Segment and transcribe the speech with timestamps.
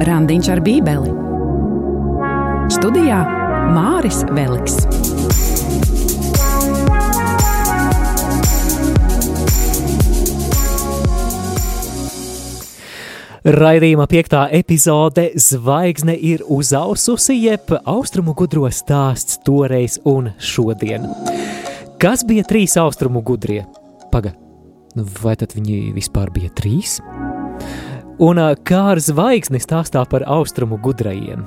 [0.00, 1.10] Randiņš ar Bībeli.
[2.72, 3.18] Studijā
[3.74, 4.78] Māris Veliks.
[13.44, 21.10] Raidījuma piektā epizode Zvaigzne ir uzaususi, jeb austrumu gudro stāsts toreiz un šodien.
[22.00, 23.66] Kas bija trīs austrumu gudrie?
[24.08, 24.32] Paga,
[24.96, 27.02] vai tad viņi vispār bija trīs?
[28.20, 28.36] Un
[28.68, 31.46] kā ar zvaigzni stāstā par austrumu gudrajiem?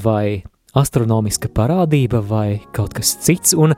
[0.00, 0.40] Vai
[0.72, 3.76] astronomiska parādība vai kaut kas cits, un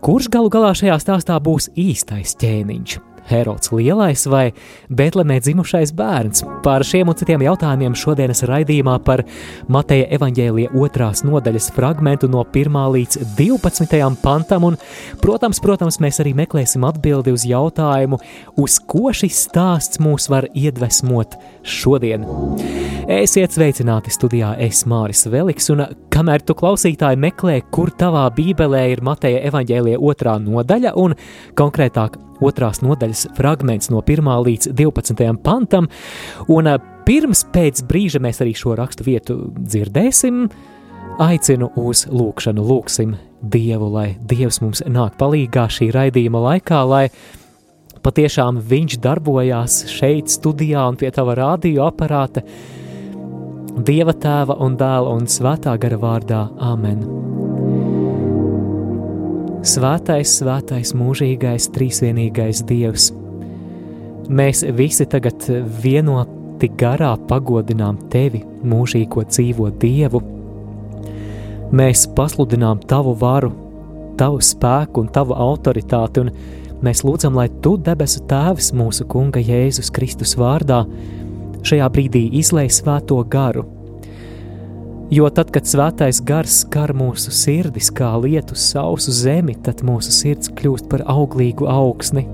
[0.00, 3.02] kurš galu galā šajā stāstā būs īstais ķēniņš?
[3.28, 4.52] Herods Lielais vai
[4.88, 6.44] Betlemē dzimušais bērns.
[6.64, 9.24] Par šiem un citiem jautājumiem šodienas raidījumā par
[9.68, 14.78] Mateja evaņģēlija otrās nodaļas fragmentu no 1 līdz 12 pantam, un,
[15.20, 18.20] protams, protams, mēs arī meklēsim atbildi uz jautājumu,
[18.60, 22.26] uz ko šis stāsts mūs var iedvesmot šodien.
[23.10, 29.02] Esiet sveicināti studijā es Māris Veliks, un kamēr tu klausītāji meklē, kur tavā bībelē ir
[29.04, 31.16] Mateja evaņģēlija otrā nodaļa, un
[31.58, 35.88] konkrētāk otrās nodaļas fragments no 1 līdz 12 pantam,
[36.48, 36.70] un
[37.04, 40.46] pirms pēc brīža mēs arī šo rakstu vietu dzirdēsim,
[41.20, 47.08] aicinu uz lūkšanu, lūksim Dievu, lai Dievs mums nāk palīgā šī raidījuma laikā, lai
[48.04, 52.44] patiešām viņš darbojās šeit studijā un pie tava rādio aparāta,
[53.74, 57.00] Dieva tēva un dēla un svētā gara vārdā Āmen.
[59.66, 63.08] Svētais, svētais, mūžīgais, trīsvienīgais Dievs.
[64.30, 65.48] Mēs visi tagad
[65.82, 70.22] vienoti garā pagodinām Tevi, mūžīgo dzīvo Dievu.
[71.74, 73.50] Mēs pasludinām Tavu varu,
[74.20, 76.30] Tavu spēku un Tavu autoritāti, un
[76.84, 80.84] mēs lūdzam, lai Tu, debesu Tēvs, mūsu Kunga Jēzus Kristus vārdā,
[81.64, 83.64] šajā brīdī izlai svēto garu,
[85.12, 90.48] Jo tad, kad svētais gars skar mūsu sirdis kā lietu sausu zemi, tad mūsu sirds
[90.56, 92.24] kļūst par auglīgu augsni.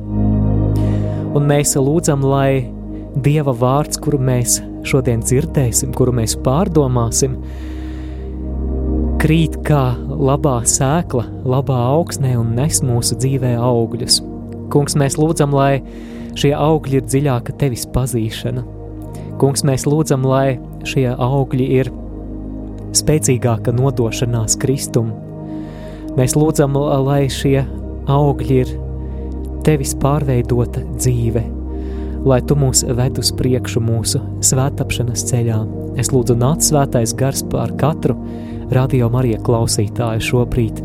[1.34, 2.71] Un mēs lūdzam, lai
[3.21, 7.34] Dieva vārds, kuru mēs šodien dzirdēsim, kuru mēs pārdomāsim,
[9.21, 9.84] krīt kā
[10.31, 14.22] labā sēkla, labā augsnē un nes mūsu dzīvē augļus.
[14.70, 15.81] Kungs, mēs lūdzam, lai
[16.38, 18.62] šie augļi ir dziļāka tevis pazīšana.
[19.41, 21.91] Kungs, mēs lūdzam, lai šie augļi ir
[22.97, 25.12] spēcīgāka nodošanās Kristum.
[26.19, 26.76] Mēs lūdzam,
[27.06, 27.62] lai šie
[28.10, 28.72] augļi ir
[29.66, 31.42] tevis pārveidota dzīve,
[32.26, 35.60] lai tu mūs ved uz priekšu mūsu svētapšanas ceļā.
[36.00, 38.16] Es lūdzu, nāc svētais gars pār katru
[38.75, 40.82] radio Marija klausītāju šobrīd.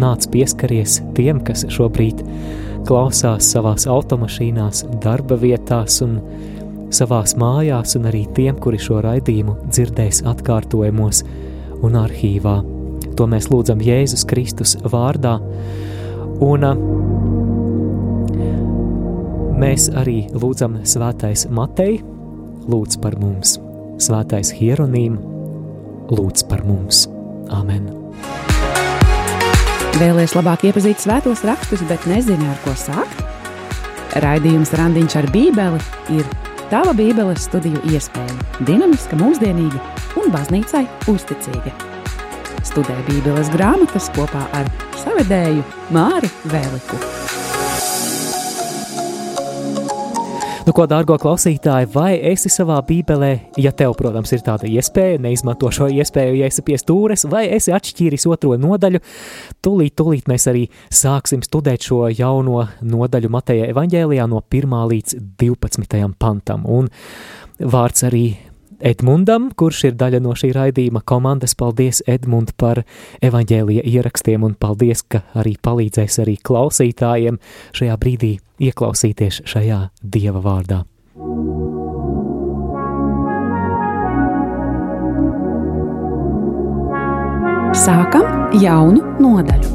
[0.00, 2.22] Nāc pieskaries tiem, kas šobrīd
[2.88, 6.18] klausās savās automašīnās, darba vietās un
[6.92, 11.22] savās mājās, un arī tiem, kuri šo raidījumu dzirdēs atkārtojumos
[11.82, 12.58] un arhīvā.
[13.16, 15.38] To mēs lūdzam Jēzus Kristus vārdā,
[16.42, 16.68] un
[19.62, 22.00] mēs arī lūdzam Svētais Matei,
[22.68, 23.58] lūdz par mums,
[24.02, 25.20] Svētais Hieronīm,
[26.12, 27.06] lūdz par mums.
[27.52, 28.51] Amen!
[30.00, 33.20] Vēlēs labāk iepazīt svētos rakstus, bet nezinu, ar ko sākt?
[34.24, 35.80] Raidījums Randiņš ar Bībeli
[36.16, 36.28] ir
[36.72, 38.38] Tava Bībeles studiju iespēja-
[38.68, 39.80] dinamiska, mūsdienīga
[40.16, 41.74] un baznīcai uzticīga.
[42.64, 44.70] Studē Bībeles grāmatas kopā ar
[45.04, 47.11] savedēju Māri Vēliku.
[50.62, 55.66] Nu, ko, dārgo klausītāji, vai esi savā bībelē, ja tev, protams, ir tāda iespēja, neizmanto
[55.74, 59.00] šo iespēju, ja esi pie stūres, vai esi atšķīris otro nodaļu,
[59.58, 66.14] tūlīt, tūlīt mēs arī sāksim studēt šo jauno nodaļu Mateja evaņģēlijā no 1 līdz 12
[66.22, 66.62] pantam.
[66.70, 66.92] Un
[67.58, 68.26] vārds arī
[68.82, 71.54] Edmundam, kurš ir daļa no šī raidījuma komandas.
[71.58, 72.82] Paldies, Edmund, par
[73.22, 77.38] evaņģēlija ierakstiem un paldies, ka arī palīdzēs arī klausītājiem
[77.78, 78.32] šajā brīdī
[78.62, 80.82] ieklausīties šajā Dieva vārdā.
[87.72, 89.70] Sākam jaunu nodaļu.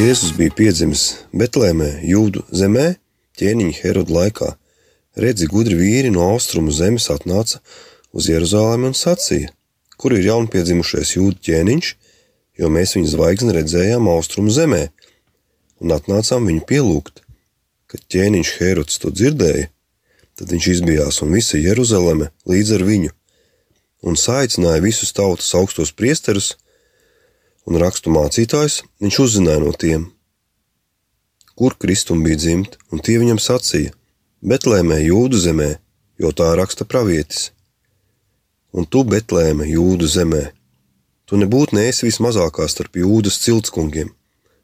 [0.00, 1.00] Jēzus bija piedzimis
[1.36, 2.94] Betlēmē, Jūdu zemē,
[3.36, 4.46] ķēniņa Heroda laikā,
[5.20, 7.58] redzi gudri vīri no austrumu zemes atnāca
[8.16, 9.50] uz Jeruzalemi un sacīja,
[10.00, 11.90] kur ir jaunpiedzimušais Jūdu ķēniņš,
[12.62, 14.86] jo mēs viņa zvaigzni redzējām austrumu zemē
[15.84, 17.20] un atnācām viņu pielūgt.
[17.92, 19.68] Kad ķēniņš Hērods to dzirdēja,
[20.40, 23.12] tad viņš izbijās un visa Jeruzaleme līdz ar viņu,
[24.08, 26.54] un saicināja visus tautas augstos priesterus
[27.70, 30.08] un rakstu mācītājus, viņš uzzināja no tiem,
[31.54, 33.94] kur Kristum bija dzimt, un tie viņam sacīja:
[34.42, 35.70] Betlēmē, Jūdu zemē,
[36.18, 37.50] jo tā raksta pravietis.
[38.74, 40.44] Un tu, Betlēme, Jūdu zemē,
[41.26, 44.10] tu nebūtu neesi vismazākā starp jūdas ciltskungiem,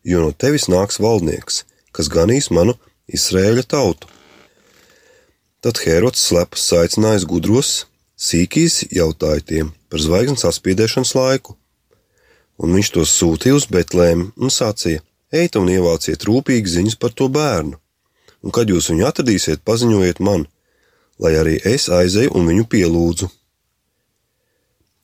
[0.02, 1.64] jo no tevis nāks valdnieks,
[1.94, 2.74] kas ganīs manu
[3.06, 4.10] Izrēļa tautu.
[5.62, 7.70] Tad Herods slepas saicinājis gudros,
[8.18, 11.54] sīkīs jautāja tiem par zvaigznes atspiedēšanas laiku,
[12.62, 17.28] un viņš tos sūtīja uz Betlēmu un sacīja: Ejiet un ievāciet rūpīgi ziņas par to
[17.32, 17.78] bērnu,
[18.42, 20.46] un kad jūs viņu atradīsiet, paziņojiet man,
[21.18, 23.28] lai arī es aizeju un viņu pielūdzu.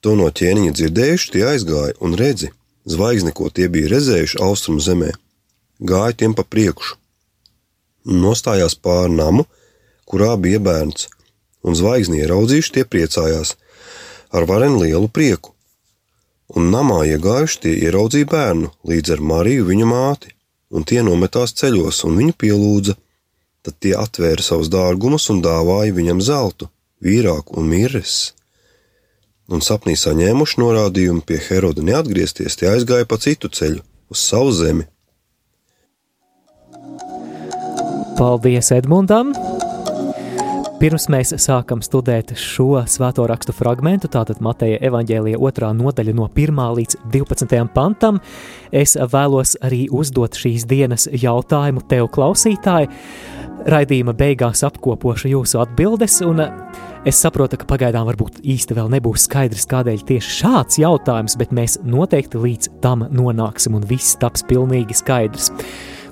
[0.02, 2.50] To no ķēniņa dzirdējuši, tie aizgāja un redzi,
[2.90, 5.12] zvaigzni, ko tie bija redzējuši austrumu zemē,
[5.78, 6.98] gāja tiem pa priekšu.
[8.10, 9.46] Nostājās pāri namu,
[10.10, 11.06] kurā bija bērns,
[11.62, 13.54] un zvaigzni ieraudzījuši, tie priecājās
[14.34, 15.51] ar varen lielu prieku.
[16.56, 20.34] Un namā iegājuši tie ieraudzīja bērnu līdz ar Mariju viņa māti,
[20.72, 22.98] un tie nometās ceļos un viņu pielūdza.
[23.62, 26.68] Tad tie atvēra savus dārgumus un dāvāja viņam zeltu,
[27.00, 28.32] vīrāku un mirres
[29.52, 33.82] un sapnī saņēmuši norādījumu pie Heroda neatgriezties, tie aizgāja pa citu ceļu,
[34.12, 34.88] uz savu zemi.
[38.18, 39.32] Paldies Edmundam!
[40.82, 46.58] Pirms mēs sākam studēt šo svēto rakstu fragment, tātad Mateja evaņģēlija otrā nodaļa no 1
[46.74, 48.18] līdz 12 pantam,
[48.74, 52.90] es vēlos arī uzdot šīs dienas jautājumu tev klausītāji.
[53.70, 56.48] Raidījuma beigās apkopošu jūsu atbildes, un
[57.02, 61.80] Es saprotu, ka pagaidām varbūt īsti vēl nebūs skaidrs, kādēļ tieši šāds jautājums, bet mēs
[61.82, 65.50] noteikti līdz tam nonāksim un viss taps pilnīgi skaidrs.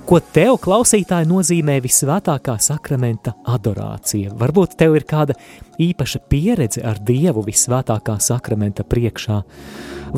[0.07, 4.33] Ko tev, klausītāji, nozīmē visvētākā sakramenta adorācija?
[4.37, 5.35] Varbūt tev ir kāda
[5.81, 9.37] īpaša pieredze ar Dievu visvētākā sakramenta priekšā.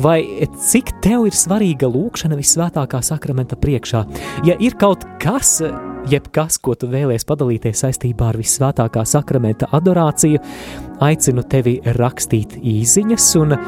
[0.00, 0.18] Vai
[0.70, 4.02] cik tev ir svarīga lūkšana visvētākā sakramenta priekšā?
[4.48, 5.58] Ja ir kaut kas,
[6.10, 10.40] jebkas, ko tu vēlies padalīties saistībā ar visvētākā sakramenta adorāciju,
[11.04, 13.58] aicinu tevi rakstīt īziņas un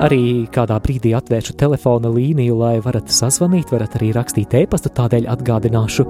[0.00, 6.06] arī kādā brīdī atvēršu telefona līniju, lai varat sazvanīt, varat arī rakstīt e-pastu, tādēļ atgādināšu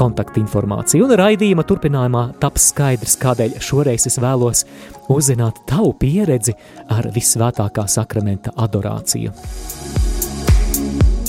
[0.00, 1.06] kontaktinformāciju.
[1.06, 4.64] Un raidījuma turpinājumā taps skaidrs, kādēļ šoreiz es vēlos
[5.10, 6.54] uzzināt tavu pieredzi
[6.92, 9.34] ar visvētākā sakramenta adorāciju.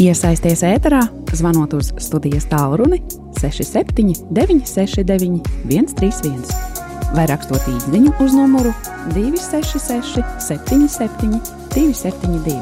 [0.01, 1.01] Iesaisties ēterā,
[1.37, 3.03] zvanot uz studijas tālruni
[3.37, 6.80] 67 969 131
[7.15, 8.73] vai rakstot īsiņu uz numuru
[9.15, 11.39] 266 77
[11.73, 12.59] 272.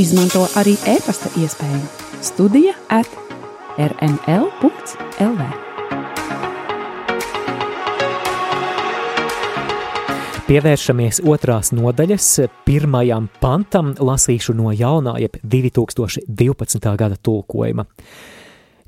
[0.00, 1.82] Izmanto arī e-pasta iespēju
[2.22, 3.08] Studija at
[3.76, 5.50] rml.lv.
[10.42, 12.28] Pievēršamies otrās nodaļas
[12.66, 16.90] pirmajam pantam, lasīšu no jaunā, jeb 2012.
[17.00, 17.86] gada tulkojuma.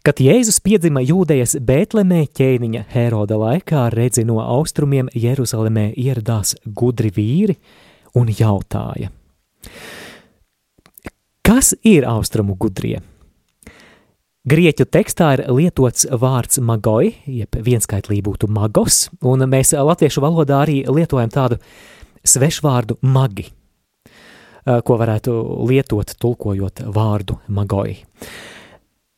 [0.05, 7.57] Kad Jēzus piedzima Jūdejas Bētlemē ķēniņa Heroda laikā, redzi no austrumiem Jeruzalemē ieradās gudri vīri–
[8.19, 9.11] un jautāja:
[11.45, 13.01] Kas ir austrumu gudrie?
[14.45, 20.83] Grieķu tekstā ir lietots vārds magoi, jeb vienskaitlī būtu magos, un mēs latviešu valodā arī
[20.85, 21.57] lietojam tādu
[22.29, 23.47] svešvārdu magi,
[24.65, 25.39] ko varētu
[25.69, 28.03] lietot tulkojot vārdu magoi.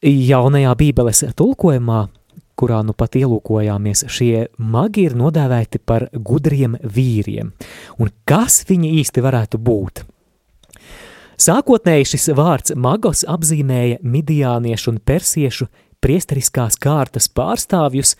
[0.06, 2.06] Jaunajā bībeles tulkojumā
[2.56, 7.52] kurā nu pat ielūkojāmies, šie magi ir nodēvēti par gudriem vīriem.
[8.00, 10.04] Un kas viņi īsti varētu būt?
[11.36, 15.68] Sākotnēji šis vārds magos apzīmēja midiāniešu un persiešu
[16.00, 18.14] priesteriskās kārtas pārstāvjus,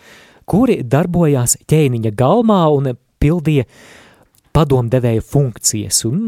[0.45, 3.65] kuri darbojās ķēniņa galmā un pildīja
[4.57, 6.21] padomdevēja funkcijas un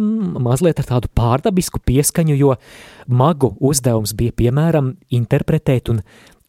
[0.45, 2.57] mazliet ar tādu pārdabisku pieskaņu, jo
[3.09, 6.03] magu uzdevums bija piemēram interpretēt un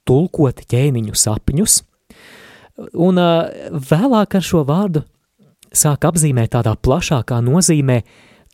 [0.08, 1.78] tulkot ķēniņu sapņus,
[3.00, 3.22] un
[3.92, 5.06] vēlāk ar šo vārdu
[5.76, 8.02] sāk apzīmēt tādā plašākā nozīmē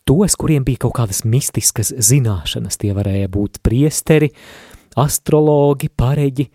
[0.05, 2.77] tos, kuriem bija kaut kādas mistiskas zināšanas.
[2.81, 4.29] Tie varēja būt priesteri,
[5.01, 6.49] astrologi, pareģi,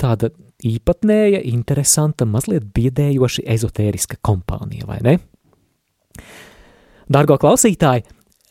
[0.00, 0.30] tāda
[0.64, 5.18] īpatnēja, interesanta, mazliet biedējoši ezotēriska kompānija, vai ne?
[7.10, 8.04] Dargo klausītāji,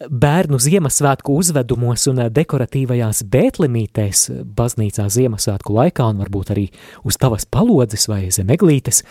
[0.09, 4.25] bērnu Ziemassvētku uzvedumos un dekoratīvajās bētlemītēs
[4.57, 6.67] baznīcā Ziemassvētku laikā un varbūt arī
[7.07, 9.03] uz tavas palodzes vai zemeglītes,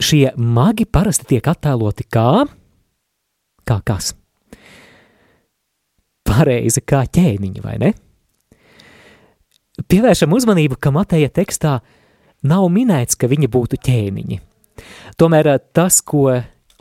[0.00, 2.46] šie magi parasti tiek attēloti kā,
[3.66, 4.14] kā kas?
[6.26, 7.92] Pareizi, kā ķēniņi, vai ne?
[9.86, 11.78] Pievēršam uzmanību, ka Mateja tekstā
[12.48, 14.40] nav minēts, ka viņi būtu ķēniņi.
[15.20, 16.30] Tomēr eh, tas, ko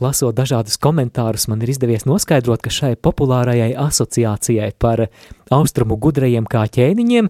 [0.02, 5.08] lasot dažādus komentārus, man ir izdevies noskaidrot, ka šai populārajai asociācijai par
[5.54, 7.30] austrumu gudrajiem kā ķēniņiem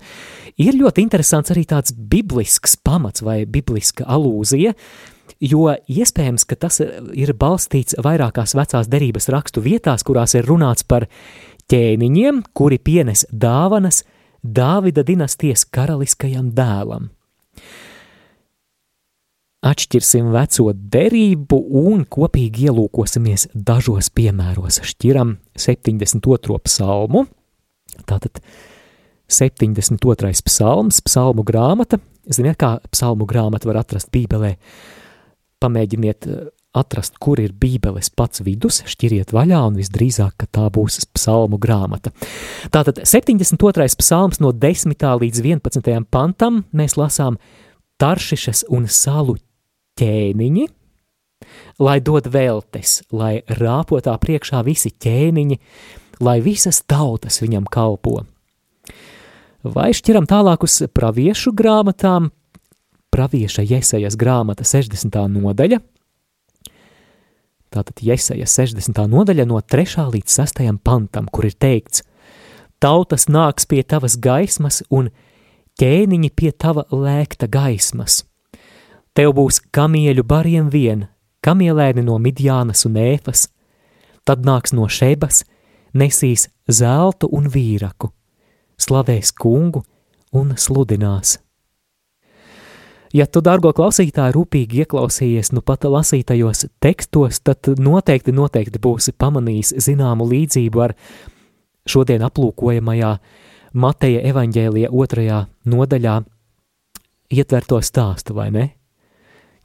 [0.66, 4.74] ir ļoti interesants arī tāds biblisks pamats vai bibliska alūzija,
[5.42, 11.10] jo iespējams, ka tas ir balstīts vairākās vecās derības rakstu vietās, kurās ir runāts par
[11.72, 14.04] ķēniņiem, kuri pienes dāvanas
[14.46, 17.10] Dāvida dinastijas karaliskajam dēlam
[19.66, 24.82] atšķirsim veco derību un kopīgi ielūkosimies dažos piemēros.
[24.86, 26.60] Šķiram 72.
[26.68, 27.26] psalmu,
[28.06, 28.42] tātad
[29.32, 30.34] 72.
[30.46, 32.00] psalms, psalmu grāmata.
[32.30, 34.56] Ziniet, kā psalmu grāmatu var atrast bībelē?
[35.62, 36.46] Pamēģiniet eh,
[36.76, 42.12] atrast, kur ir bībeles pats vidus, šķiriet vaļā un visdrīzāk, ka tā būs psalmu grāmata.
[42.74, 43.88] Tātad 72.
[44.02, 44.94] psalms no 10.
[44.94, 46.06] līdz 11.
[46.12, 47.40] pantam mēs lasām
[47.96, 49.38] Taršišas un salu
[50.00, 50.66] ķēniņi,
[51.80, 55.60] lai dod veltes, lai rāpotā priekšā visi ķēniņi,
[56.24, 58.24] lai visas tautas viņam kalpo.
[59.66, 62.30] Vai šķiram tālāk uz praviešu grāmatām,
[63.16, 65.18] pravieša Jesajas grāmata 60.
[65.34, 65.80] nodaļa,
[67.74, 69.02] tātad Jesaja 60.
[69.12, 70.06] nodaļa no 3.
[70.14, 70.62] līdz 6.
[70.86, 72.06] pantam, kur ir teikts,
[72.80, 75.10] tautas nāks pie tavas gaismas un
[75.82, 78.22] ķēniņi pie tava lēkta gaismas–
[79.16, 81.06] Tev būs kamieļu bariem vien,
[81.40, 83.48] kamielēni no Midjānas un Ēfas,
[84.28, 85.46] tad nāks no Šebas,
[85.96, 88.12] nesīs zeltu un vīraku,
[88.76, 89.86] slavēs kungu
[90.36, 91.38] un sludinās.
[93.16, 99.78] Ja tu, dārgo klausītāji, rūpīgi ieklausījies nu pat lasītajos tekstos, tad noteikti, noteikti būsi pamanījis
[99.86, 100.98] zināmu līdzību ar
[101.88, 103.16] šodien aplūkojamajā
[103.80, 106.18] Mateja evaņģēlija otrajā nodaļā
[107.32, 108.74] ietverto stāstu, vai ne?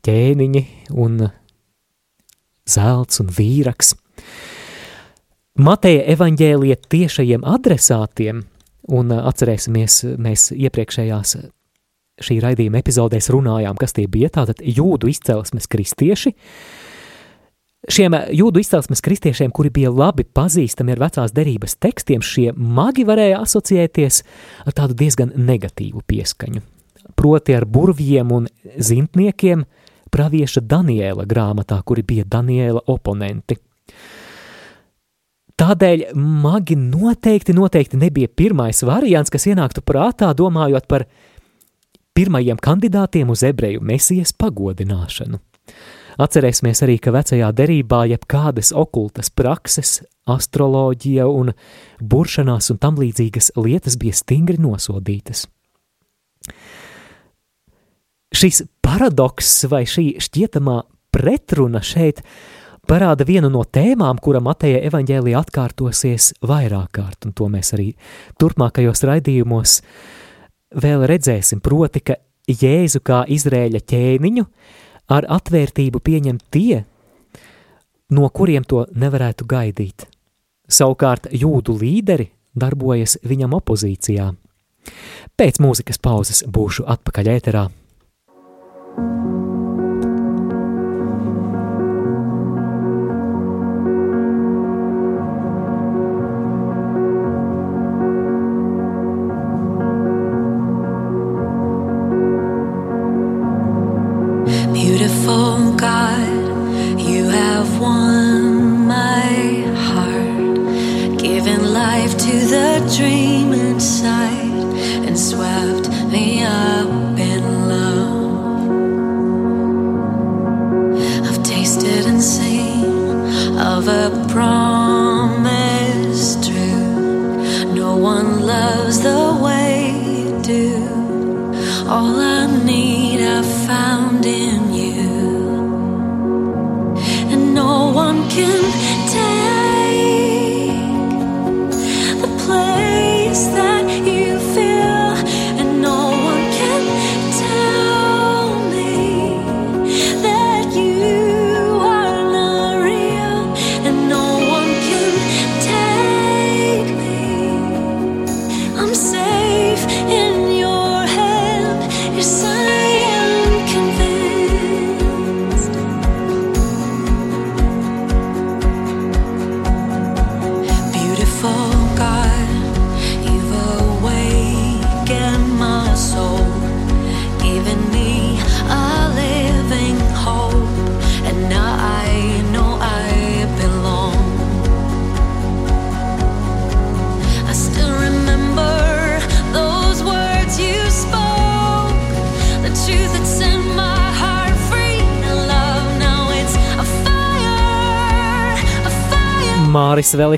[0.07, 0.63] Ķēniņi
[1.01, 1.29] un
[2.71, 3.95] zelts un vīraks.
[5.61, 8.45] Mateja evaņģēlija tiešajiem adresātiem,
[8.91, 11.35] un atcerēsimies, mēs iepriekšējās
[12.21, 16.35] šī raidījuma epizodēs runājām, kas tie bija, tātad jūdu izcelsmes kristieši.
[17.91, 23.41] Šiem jūdu izcelsmes kristiešiem, kuri bija labi pazīstami ar vecās derības tekstiem, šie magi varēja
[23.41, 24.21] asociēties
[24.69, 26.61] ar tādu diezgan negatīvu pieskaņu.
[27.17, 29.65] Proti ar burvjiem un zintniekiem–
[30.11, 33.57] pravieša Daniela grāmatā, kuri bija Daniela oponenti.
[35.61, 41.05] Tādēļ magi noteikti, noteikti nebija pirmais variants, kas ienāktu prātā, domājot par
[42.17, 45.41] pirmajiem kandidātiem uz ebreju mesijas pagodināšanu.
[46.21, 51.53] Atcerēsimies arī, ka vecajā derībā jebkādas okultas prakses, astroloģija un
[52.01, 55.47] buršanās un tam līdzīgas lietas bija stingri nosodītas.
[58.31, 60.77] Šis paradoks vai šī šķietamā
[61.11, 62.23] pretruna šeit
[62.87, 67.91] parāda vienu no tēmām, kura Mateja evaņģēlija atkārtosies vairāk kārt, un to mēs arī
[68.41, 69.81] turpmākajos raidījumos
[70.83, 72.19] vēl redzēsim, proti, ka
[72.51, 74.47] Jēzu kā Izrēļa ķēniņu
[75.15, 76.85] ar atvērtību pieņem tie,
[78.15, 80.07] no kuriem to nevarētu gaidīt.
[80.71, 84.31] Savukārt jūdu līderi darbojas viņam opozīcijā.
[85.39, 87.67] Pēc mūzikas pauzes būšu atpakaļ ēterā.
[88.97, 89.50] Thank you.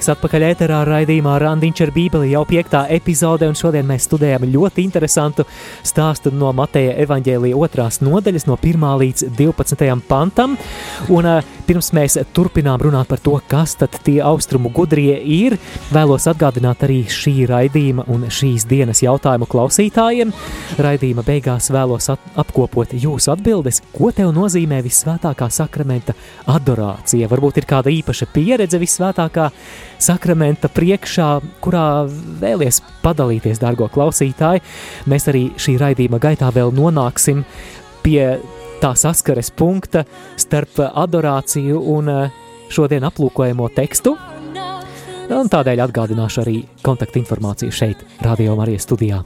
[0.02, 4.48] Māris Veliks atpakaļ ēterā raidījumā Randiņš ar Bībeli jau piektā epizode, un šodien mēs studējam
[4.50, 5.44] ļoti interesantu
[5.86, 10.56] stāstu no Mateja evaņģēlija otrās nodaļas, no 1 līdz 12 pantam,
[11.06, 11.28] un
[11.66, 15.56] pirms mēs turpinām runāt par to, kas tad tie austrumu gudrie ir,
[15.92, 20.32] vēlos atgādināt arī šī raidījuma un šīs dienas jautājumu klausītājiem.
[20.82, 26.16] Raidījuma beigās vēlos apkopot jūsu atbildes, ko tev nozīmē visvētākā sakramenta
[26.52, 27.30] adorācija.
[27.32, 29.50] Varbūt ir kāda īpaša pieredze visvētākā
[30.02, 31.28] sakramenta priekšā,
[31.64, 31.86] kurā
[32.42, 34.64] vēlies padalīties, dārgo klausītāji.
[35.10, 37.44] Mēs arī šī raidījuma gaitā vēl nonāksim
[38.02, 38.26] pie
[38.82, 40.04] tā saskares punkta
[40.40, 42.30] starp adorāciju un eh,
[42.72, 44.16] šodien aplūkojamo tekstu.
[45.32, 49.22] Un tādēļ atgādināšu arī kontaktinformāciju šeit, Radio Marijas studijā.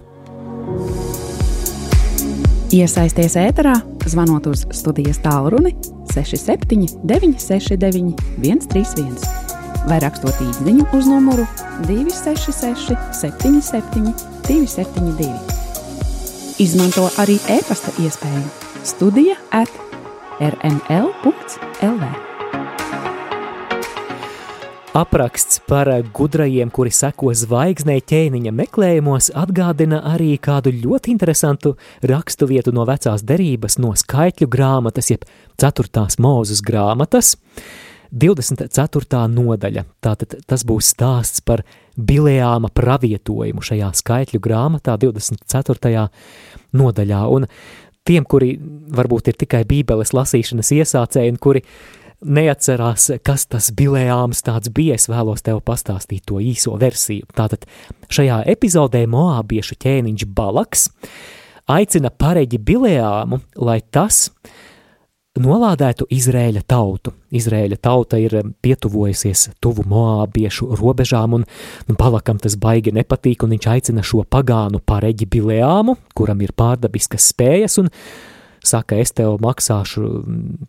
[2.76, 3.74] Iesaisties ēterā,
[4.10, 5.72] zvanot uz studijas tālruni
[6.12, 9.46] 67 969 131
[9.86, 11.46] vai rakstot īsiņu uz numuru
[11.86, 14.12] 266 77
[14.46, 15.32] 272.
[16.62, 19.68] Izmanto arī e-pasta iespēju Studija at
[20.40, 22.02] rml.lv.
[24.92, 31.72] Apraksts par gudrajiem, kuri seko zvaigznē ķēniņa meklējumos, atgādina arī kādu ļoti interesantu
[32.06, 35.26] rakstu vietu no vecās derības, no skaitļu grāmatas, jeb
[35.58, 36.06] 4.
[36.22, 37.34] mūzes grāmatas.
[38.12, 39.24] 24.
[39.32, 39.82] nodaļa.
[40.00, 41.64] Tātad tas būs stāsts par
[41.96, 46.06] Bilējāma pravietojumu šajā skaitļu grāmatā, 24.
[46.76, 47.22] nodaļā.
[47.32, 47.48] Un
[48.06, 48.54] tiem, kuri
[48.96, 51.62] varbūt ir tikai Bībeles lasīšanas iesācēji un kuri
[52.26, 57.28] neatcerās, kas tas bilējāms tāds bija, es vēlos tev pastāstīt to īso versiju.
[57.36, 57.66] Tātad
[58.12, 60.88] šajā epizodē Moābiešu ķēniņš Balaks
[61.70, 64.30] aicina pareģi bilējāmu, lai tas
[65.42, 67.12] nolādētu Izrēļa tautu.
[67.36, 71.44] Izrēļa tauta ir pietuvojusies tuvu Moābiešu robežām, un,
[71.88, 77.30] un Balakam tas baigi nepatīk, un viņš aicina šo pagānu pareģi bilējāmu, kuram ir pārdabiskas
[77.32, 77.90] spējas, un
[78.66, 80.06] saka, es tev maksāšu,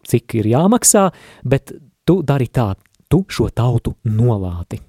[0.08, 1.08] cik ir jāmaksā,
[1.48, 1.74] bet
[2.08, 2.74] tu dari tā,
[3.10, 4.82] tu šo tautu nolādi.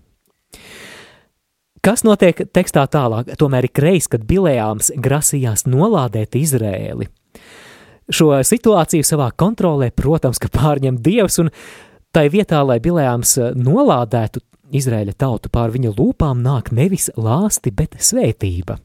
[1.84, 3.30] Kas notiek tekstā tālāk?
[3.38, 7.06] Tomēr ir kreis, kad Bilējāms grasījās nolādēt Izrēli.
[8.08, 11.50] Šo situāciju savā kontrolē, protams, ka pārņem Dievs, un
[12.14, 18.78] tai vietā, lai Bilējāms nolādētu Izrēļa tautu pār viņa lūpām, nāk nevis lāsti, bet svētība.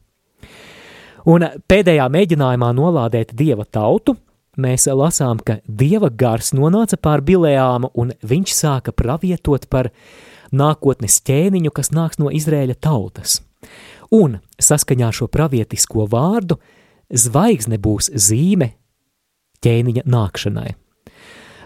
[1.28, 4.16] Un pēdējā mēģinājumā nolādēt dieva tautu,
[4.60, 9.90] mēs lasām, ka dieva gars nonāca pār Bilējāmu un viņš sāka pravietot par
[10.52, 13.40] nākotnes ķēniņu, kas nāks no Izrēļa tautas.
[14.12, 16.60] Un saskaņā ar šo pravietisko vārdu
[17.08, 18.74] zvaigzne būs zīme
[19.64, 20.72] ķēniņa nākšanai.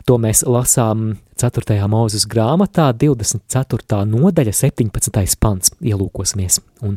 [0.08, 1.76] To mēs lasām 4.
[1.90, 3.98] mūzes grāmatā, 24.
[4.08, 5.36] nodaļa, 17.
[5.36, 5.74] pants.
[5.84, 6.96] Ielūkosimies un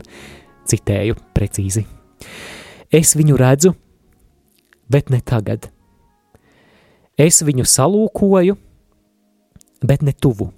[0.71, 1.83] citēju precīzi.
[2.87, 3.73] Es viņu redzu,
[4.91, 5.67] bet ne tagad.
[7.19, 8.55] Es viņu salūkoju,
[9.83, 10.51] bet ne tuvu.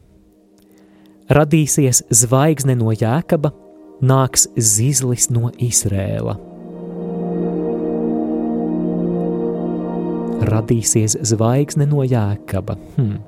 [1.33, 3.49] Radīsies zvaigzne no jēkaba,
[4.03, 6.52] nāks zizlis no Izrēla.
[10.49, 12.77] Radīsies zvaigzne no jēkaba.
[12.97, 13.19] Hmm.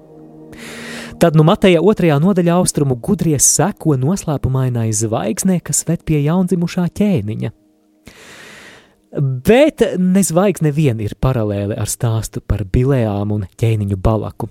[1.20, 7.54] Tad nu Mateja otrajā nodaļā austrumu gudries seko noslēpumainai zvaigznē, kas ved pie jaundzimušā ķēniņa–
[9.16, 14.50] Bet nezvaigs nevien ir paralēli ar stāstu par bilējām un ķēniņu balaku.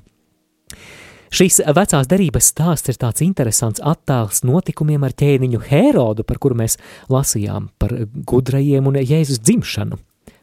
[1.34, 6.78] Šīs vecās derības stāsts ir tāds interesants attēls notikumiem ar ķēniņu Hērodu, par kuru mēs
[7.12, 7.92] lasījām par
[8.30, 9.98] gudrajiem un Jēzus dzimšanu.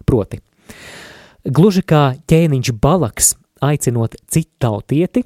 [0.05, 0.41] Proti,
[1.45, 5.23] gluži kā ķēniņš Balaks, aicinot citu tautieti,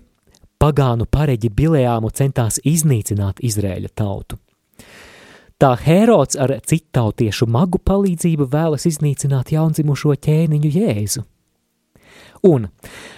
[0.59, 4.39] pagānu pareģi Bilējāmu centās iznīcināt Izrēļa tautu.
[5.55, 11.23] Tā Hērods ar citautiešu magu palīdzību vēlas iznīcināt jaundzimušo ķēniņu Jēzu.
[12.45, 12.67] Un,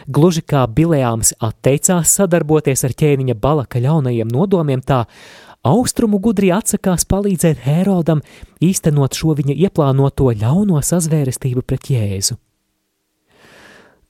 [0.08, 5.04] gluži kā Bilējāms atteicās sadarboties ar ķēniņa Balaka ļaunajiem nodomiem, tā
[5.66, 8.22] austrumu gudri atsakās palīdzēt Hērodam
[8.64, 12.38] īstenot šo viņa ieplānoto ļauno sazvērestību pret Jēzu.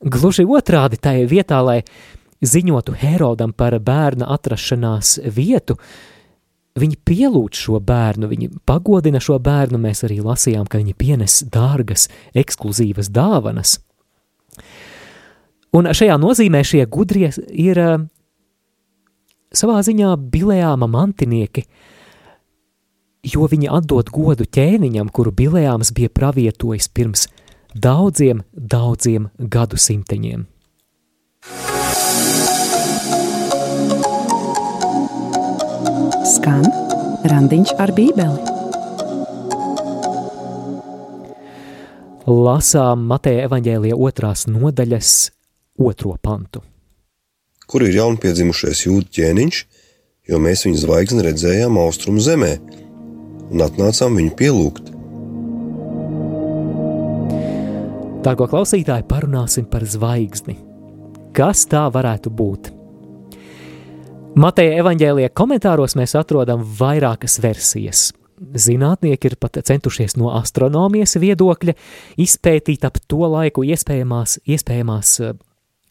[0.04, 1.80] Gluži otrādi tajā vietā, lai
[2.46, 5.80] ziņotu Hērodam par bērna atrašanās vietu,
[6.78, 9.80] Viņi pielūdz šo bērnu, viņi pagodina šo bērnu.
[9.82, 12.06] Mēs arī lasījām, ka viņi pienes dārgas,
[12.38, 13.80] ekskluzīvas dāvanas.
[15.74, 18.06] Un šajā nozīmē šie gudrie ir uh,
[19.54, 21.66] savā ziņā bilējāma mantinieki,
[23.28, 27.28] jo viņi atdod godu ķēniņam, kuru bilējāms bija pravietojis pirms
[27.80, 30.48] daudziem, daudziem gadu simteņiem.
[36.28, 36.66] skan
[37.28, 38.56] randiņš ar bībeli.
[42.28, 45.14] Lasām Mateja evaņģēlija otrās nodaļas
[45.80, 46.62] otro pantu.
[47.68, 49.62] Kur ir jaunpiedzimušais jūdu ķēniņš,
[50.32, 52.54] jo mēs viņa zvaigzni redzējām austrumu zemē
[53.52, 54.97] un atnācām viņu pielūgt.
[58.28, 60.58] Dārgo klausītāji, parunāsim par zvaigzni.
[61.32, 62.66] Kas tā varētu būt?
[64.36, 68.02] Mateja evaņģēlija komentāros mēs atrodam vairākas versijas.
[68.36, 71.78] Zinātnieki ir pat centušies no astronomijas viedokļa
[72.20, 75.32] izpētīt ap to laiku iespējamās, iespējamās eh,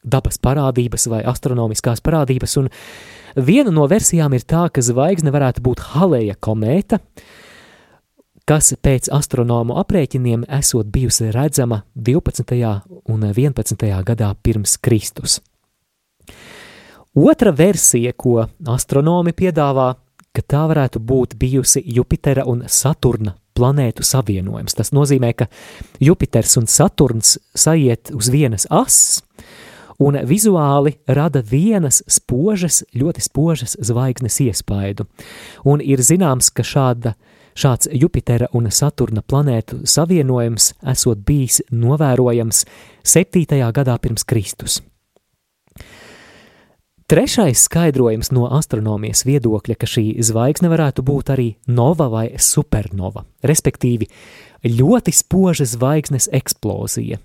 [0.05, 2.68] dabas parādības vai astronomiskās parādības, un
[3.49, 7.01] viena no versijām ir tā, ka zvaigzne varētu būt Haleja komēta,
[8.46, 12.54] kas pēc astronomu aprēķiniem esot bijusi redzama 12.
[13.11, 13.87] un 11.
[14.06, 15.40] gadā pirms Kristus.
[17.16, 19.94] Otra versija, ko astronomi piedāvā,
[20.37, 24.76] ka tā varētu būt bijusi Jupitera un Saturna planētu savienojums.
[24.76, 25.48] Tas nozīmē, ka
[25.98, 29.24] Jupiters un Saturns sajiet uz vienas asas
[29.98, 35.06] un vizuāli rada vienas spožas, ļoti spožas zvaigznes iespaidu.
[35.64, 37.14] Un ir zināms, ka šāda,
[37.57, 42.64] šāds Jupitera un Saturna planētu savienojums esot bijis novērojams
[43.03, 43.73] 7.
[43.73, 44.83] gadā pirms Kristus.
[47.07, 54.09] Trešais skaidrojums no astronomijas viedokļa, ka šī zvaigzne varētu būt arī nova vai supernova, respektīvi
[54.66, 57.21] ļoti spoža zvaigznes eksplozija.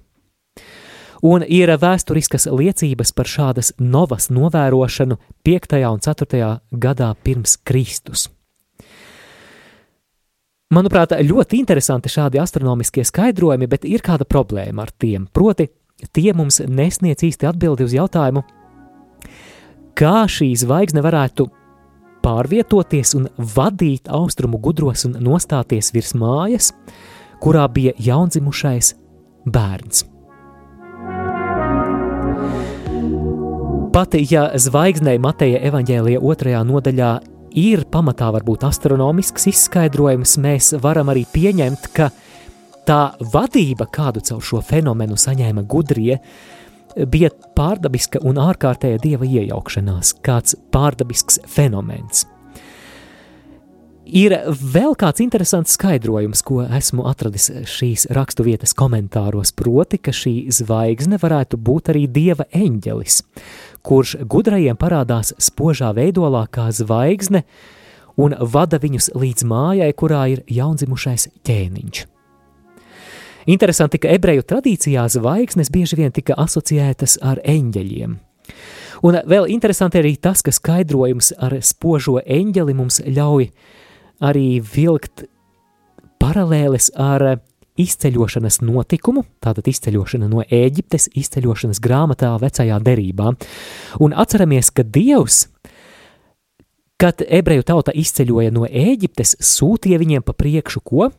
[1.26, 5.76] Un ir vēsturiskas liecības par šādas novas novērošanu 5.
[5.90, 6.46] un 4.
[6.78, 8.30] gadā pirms Kristus.
[10.72, 15.26] Manuprāt, ļoti interesanti šādi astronomiskie skaidrojumi, bet ir kāda problēma ar tiem.
[15.28, 15.66] Proti,
[16.16, 18.46] tie mums nesniedz īsti atbildi uz jautājumu,
[20.00, 21.50] kā šī zvaigzne varētu
[22.24, 26.72] pārvietoties un vadīt austrumu gudros un nostāties virs mājas,
[27.44, 28.94] kurā bija jaundzimušais
[29.52, 30.06] bērns.
[33.92, 37.12] Pat ja zvaigznei Mateja evaņģēlija otrajā nodaļā
[37.58, 42.10] ir pamatā varbūt astronomisks izskaidrojums, mēs varam arī pieņemt, ka
[42.88, 43.02] tā
[43.34, 46.20] vadība, kādu caur šo fenomenu saņēma gudrie,
[47.08, 52.26] bija pārdabiska un ārkārtēja dieva iejaukšanās, kāds pārdabisks fenomens.
[54.12, 54.34] Ir
[54.74, 61.60] vēl kāds interesants skaidrojums, ko esmu atradis šīs raksturvietas komentāros, proti, ka šī zvaigzne varētu
[61.62, 63.22] būt arī dieva eņģelis,
[63.84, 67.44] kurš gudrajiem parādās spožā veidolā kā zvaigzne
[68.22, 72.06] un vada viņus līdz mājai, kurā ir jaundzimušais ķēniņš.
[73.50, 78.18] Interesanti, ka ebreju tradīcijā zvaigznes bieži vien tika asociētas ar eņģeļiem.
[79.02, 83.48] Un vēl interesanti arī tas, ka skaidrojums ar spožo eņģeli mums ļauj
[84.22, 85.26] arī vilkt
[86.22, 87.42] paralēles ar
[87.80, 93.32] izceļošanas notikumu, tātad izceļošana no Ēģiptes, izceļošanas grāmatā vecajā derībā.
[94.04, 95.46] Un atceramies, ka Dievs,
[97.02, 101.12] kad ebreju tauta izceļoja no Ēģiptes, sūtīja viņiem pa priekšu ko?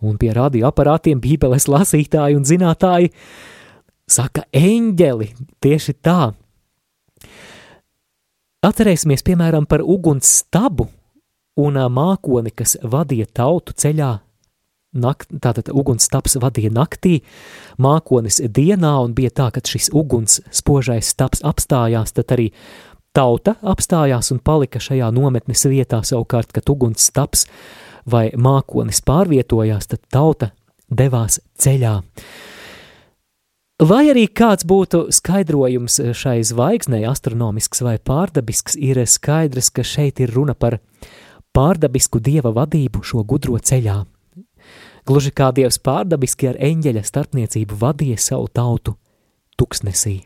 [0.00, 3.12] un pie radioaparātiem bībeles lasītāji un zinātāji
[4.08, 5.32] saka eņģeli,
[5.62, 6.32] tieši tā.
[8.64, 10.88] Atcerēsimies, piemēram, par uguns stabu
[11.58, 14.12] un mākoni, kas vadīja tautu ceļā,
[14.96, 17.20] nakt, tātad ugunsstaps vadīja naktī,
[17.80, 22.50] mākonis dienā, un bija tā, ka šis uguns spožais staps apstājās, tad arī
[23.16, 27.46] tauta apstājās un palika šajā nometnes vietā, savukārt, kad ugunsstaps
[28.08, 30.52] vai mākonis pārvietojās, tad tauta
[30.88, 31.98] devās ceļā.
[33.78, 40.32] Vai arī kāds būtu skaidrojums šai zvaigznei, astronomisks vai pārdabisks, ir skaidrs, ka šeit ir
[40.34, 40.80] runa par
[41.54, 44.00] pārdabisku dieva vadību šo gudro ceļā.
[45.08, 48.92] Gluži kā dievs pārdabiski ar eņģeļa starpniecību vadīja savu tautu
[49.56, 50.18] tuksnesī.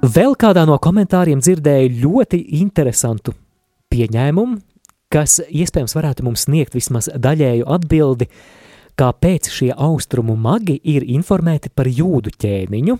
[0.00, 3.36] Vēl kādā no komentāriem dzirdēju ļoti interesantu
[3.94, 4.56] pieņēmumu,
[5.12, 8.26] kas iespējams varētu mums sniegt vismaz daļēju atbildi,
[8.98, 12.98] kāpēc šie austrumu magi ir informēti par jūdu ķēniņu,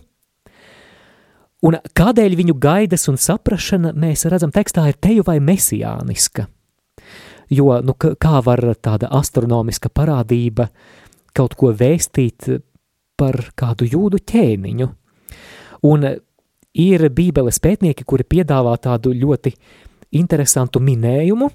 [1.67, 6.47] un kādēļ viņu gaidas un saprašana, mēs redzam, tekstā ir teju vai mesijāniska.
[7.51, 10.69] Jo, nu, kā var tāda astronomiska parādība
[11.35, 12.47] kaut ko vēstīt
[13.19, 14.89] par kādu jūdu ķēniņu?
[15.91, 16.07] Un
[16.75, 19.55] ir Bībeles pētnieki, kuri piedāvā tādu ļoti
[20.21, 21.51] interesantu minējumu.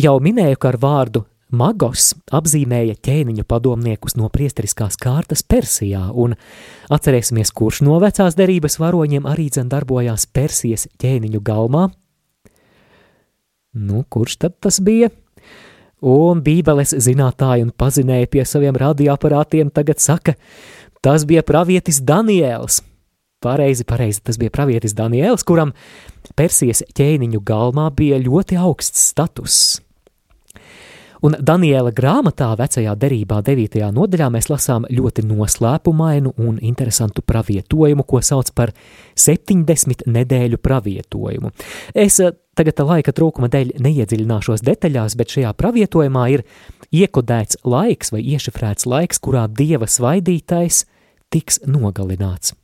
[0.00, 6.36] Jau minēju, ka ar vārdu Magos apzīmēja ķēniņu padomniekus no priesteriskās kārtas Persijā, un
[6.94, 11.88] atcerēsimies, kurš no vecās derības varoņiem arī dzen darbojās Persijas ķēniņu galmā.
[13.74, 15.10] Nu, kurš tad tas bija?
[16.00, 20.36] Un bībeles zinātāji un pazinēji pie saviem radioaparātiem tagad saka,
[21.02, 22.80] tas bija pravietis Daniēls.
[23.40, 25.74] Pareizi, pareizi, tas bija pravietis Daniēls, kuram
[26.36, 29.80] Persijas ķēniņu galmā bija ļoti augsts status.
[31.20, 33.82] Un Daniela grāmatā, vecajā derībā, 9.
[33.92, 38.72] nodaļā, mēs lasām ļoti noslēpumainu un interesantu pravietojumu, ko sauc par
[39.20, 41.52] 70 nedēļu pravietojumu.
[41.92, 46.46] Es eh, tagad laika trūkuma dēļ neiedziļināšos detaļās, bet šajā pravietojumā ir
[46.88, 50.86] iekodēts laiks vai iešifrēts laiks, kurā dieva svaidītais
[51.28, 52.56] tiks nogalināts.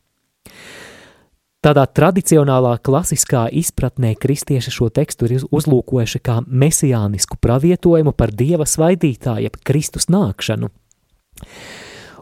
[1.65, 9.49] Tādā tradicionālā, klasiskā izpratnē kristieši šo tekstu ir uzlūkojuši kā mesijānisku pravietojumu par dieva svaidītāju,
[9.49, 10.71] jeb Kristus nākšanu.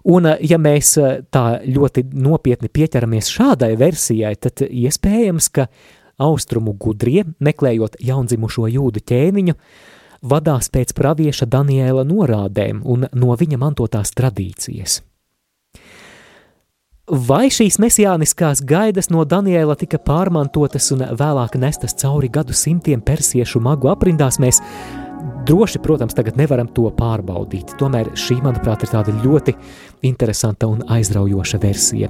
[0.04, 5.68] Un, ja mēs eh, tā ļoti nopietni pieķeramies šādai versijai, tad iespējams, ka
[6.20, 9.56] austrumu gudrie, meklējot jaundzimušo jūdu ķēniņu,
[10.28, 15.00] vadās pēc pravieša Daniela norādēm un no viņa mantotās tradīcijas.
[17.04, 23.60] Vai šīs mesijāniskās gaidas no Daniela tika pārmantotas un vēlāk nestas cauri gadu simtiem persiešu
[23.60, 24.62] magu aprindās, mēs
[25.44, 27.76] droši, protams, tagad nevaram to pārbaudīt.
[27.76, 29.52] Tomēr šī, manuprāt, ir tāda ļoti
[30.08, 32.08] interesanta un aizraujoša versija.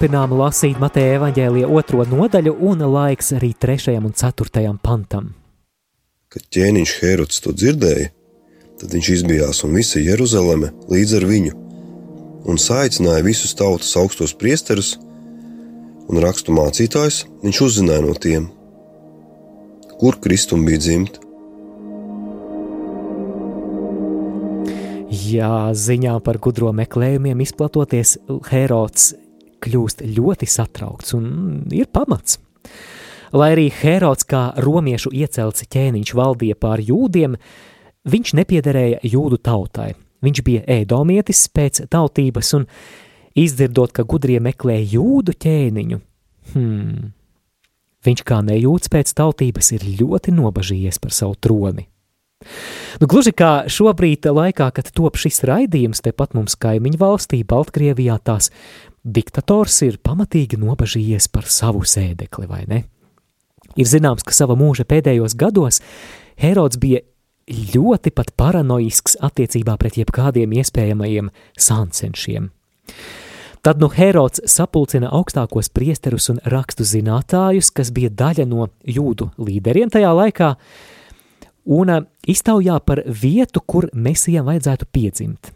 [0.00, 5.26] Turpinām lasīt Mateja evaņģēlija otro nodaļu un laiks arī trešajam un ceturtajam pantam.
[6.32, 8.06] Kad ķēniņš Herods to dzirdēja,
[8.80, 11.52] tad viņš izbijās un visa Jeruzaleme līdz ar viņu
[12.48, 14.94] un saicināja visus tautas augstos priesterus
[16.08, 17.26] un rakstu mācītājus.
[17.44, 18.48] Viņš uzzināja no tiem,
[20.00, 21.20] kur Kristum bija dzimta.
[25.28, 28.16] Jā, ziņā par gudro meklējumiem izplatoties,
[28.48, 29.12] Herods
[29.62, 31.26] kļūst ļoti satraukts un
[31.74, 32.38] ir pamats.
[33.30, 37.36] Lai arī Herods kā romiešu iecelts ķēniņš valdīja pār jūdiem,
[38.10, 39.92] viņš nepiederēja jūdu tautai.
[40.20, 42.66] Viņš bija ēdomietis pēc tautības un
[43.38, 46.00] izdzirdot, ka gudrie meklē jūdu ķēniņu,
[46.52, 47.06] hmm,
[48.04, 51.86] viņš kā nejūts pēc tautības ir ļoti nobažījies par savu troni.
[53.00, 58.48] Nu, gluži kā šobrīd, laikā, kad top šis raidījums, tepat mums kaimiņu valstī, Baltkrievijā, tās
[59.04, 62.82] diktators ir pamatīgi nobažījies par savu sēdekli, vai ne?
[63.78, 65.80] Ir zināms, ka sava mūža pēdējos gados
[66.40, 67.02] Herods bija
[67.50, 72.48] ļoti pat paranoisks attiecībā pret jebkādiem iespējamajiem sāncenšiem.
[73.60, 79.92] Tad nu Herods sapulcina augstākos priesterus un rakstu zinātājus, kas bija daļa no jūdu līderiem
[79.92, 80.54] tajā laikā,
[81.68, 81.92] un
[82.24, 85.52] iztaujā par vietu, kur mesijam vajadzētu piedzimt.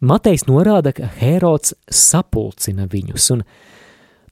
[0.00, 3.42] Matejs norāda, ka Herods sapulcina viņus, un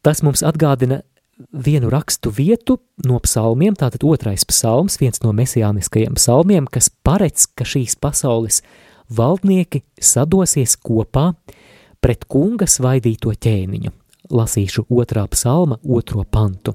[0.00, 1.02] tas mums atgādina
[1.52, 7.68] vienu rakstu vietu no psalmiem, tātad otrais psalms, viens no mesijāniskajiem psalmiem, kas paredz, ka
[7.68, 8.62] šīs pasaules
[9.12, 11.34] valdnieki sadosies kopā
[12.00, 13.92] pret kunga svaidīto ķēniņu.
[14.32, 16.74] Lasīšu otrā psalma, otro pantu.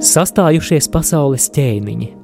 [0.00, 2.14] Sastājušies pasaules ķēniņi,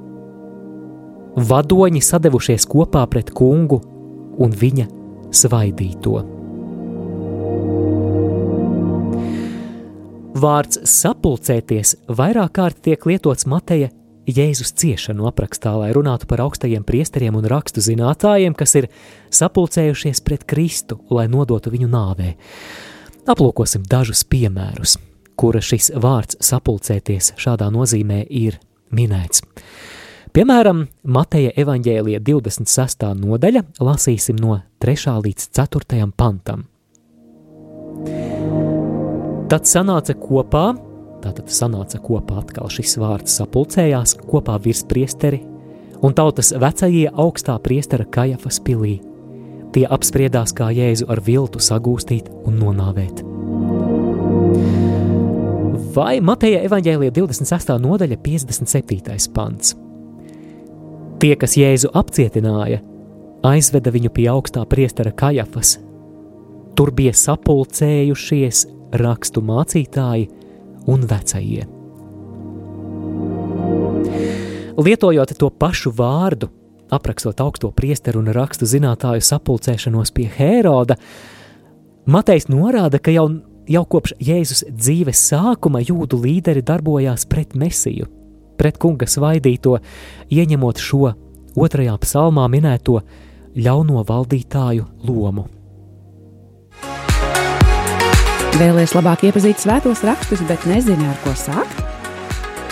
[1.37, 3.96] vadoņi sadevušies kopā pret kungu
[4.37, 4.87] un viņa
[5.35, 6.17] svaidīto.
[10.37, 13.89] Vārds sapulcēties vairāk kārt tiek lietots Mateja
[14.27, 18.89] Jēzus ciešanu aprakstā, lai runātu par augstajiem priesteriem un rakstu zinātājiem, kas ir
[19.33, 22.33] sapulcējušies pret Kristu, lai nodotu viņu nāvē.
[23.27, 24.97] Aplūkosim dažus piemērus,
[25.39, 28.59] kura šis vārds sapulcēties šādā nozīmē ir
[28.91, 29.41] minēts.
[30.37, 33.05] Piemēram, Mateja evaņģēlija 26.
[33.17, 35.15] nodaļa lasīsim no 3.
[35.25, 35.97] līdz 4.
[36.13, 36.67] pantam.
[39.49, 40.67] Tad sanāca kopā
[41.23, 45.39] Tātad sanāca kopā atkal šis vārds sapulcējās kopā virspriesteri
[46.05, 48.99] un tautas vecajie augstā priestera Kajafas pilī.
[49.73, 53.25] Tie apspriedās, kā Jēzu ar viltu sagūstīt un nonāvēt.
[55.97, 57.75] Vai Mateja evaņģēlija 26.
[57.81, 59.33] nodaļa 57.
[59.33, 59.73] pants.
[61.17, 62.81] Tie, kas Jēzu apcietināja,
[63.47, 65.79] aizveda viņu pie augstā priestera Kajafas.
[66.77, 68.65] Tur bija sapulcējušies
[69.01, 70.27] rakstu mācītāji,
[70.87, 71.65] un vecajie.
[74.77, 76.51] Lietojot to pašu vārdu,
[76.93, 80.99] aprakstot augsto priesteru un rakstu zinātāju sapulcēšanos pie Hēroda,
[82.07, 83.25] Matejs norāda, ka jau,
[83.67, 88.07] jau kopš Jēzus dzīves sākuma jūdu līderi darbojās pret Mesiju,
[88.57, 89.77] pret kunga svaidīto,
[90.33, 91.13] ieņemot šo
[91.57, 93.01] otrajā psalmā minēto
[93.57, 95.47] ļauno valdītāju lomu.
[98.57, 101.83] Vēlēs labāk iepazīt svētos rakstus, bet nezini, ar ko sākt?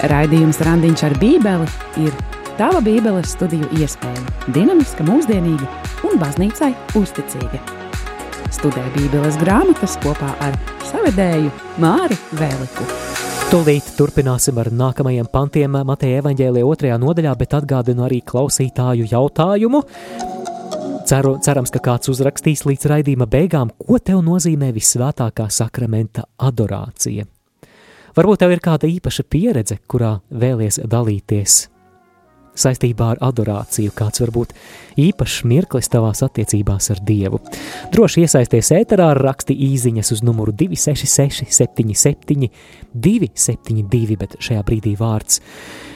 [0.09, 1.67] Raidījums Randiņš ar Bībeli
[2.01, 2.15] ir
[2.57, 4.23] tava Bībeles studiju iespēja.
[4.55, 5.69] Dinamiska, mūsdienīga
[6.07, 7.61] un baznīcai uzticīga.
[8.55, 10.57] Studē Bībeles grāmatas kopā ar
[10.89, 12.89] savedēju Māri Vēliku.
[13.45, 19.83] Tūlīt turpināsim ar nākamajiem pantiem Mateja evaņģēlija otrajā nodaļā, bet atgādinu arī klausītāju jautājumu.
[21.05, 27.27] Ceru, cerams, ka kāds uzrakstīs līdz raidījuma beigām, ko tev nozīmē visvētākā sakramenta adorācija.
[28.17, 31.61] Varbūt tev ir kāda īpaša pieredze, kurā vēlies dalīties
[32.59, 34.53] saistībā ar adorāciju, kāds varbūt
[35.01, 37.41] īpašs mirklis tavās attiecībās ar Dievu.
[37.93, 42.49] Droši iesaisties ēterā ar raksti īziņas uz numuru 266 77
[42.95, 45.41] 272, bet šajā brīdī vārds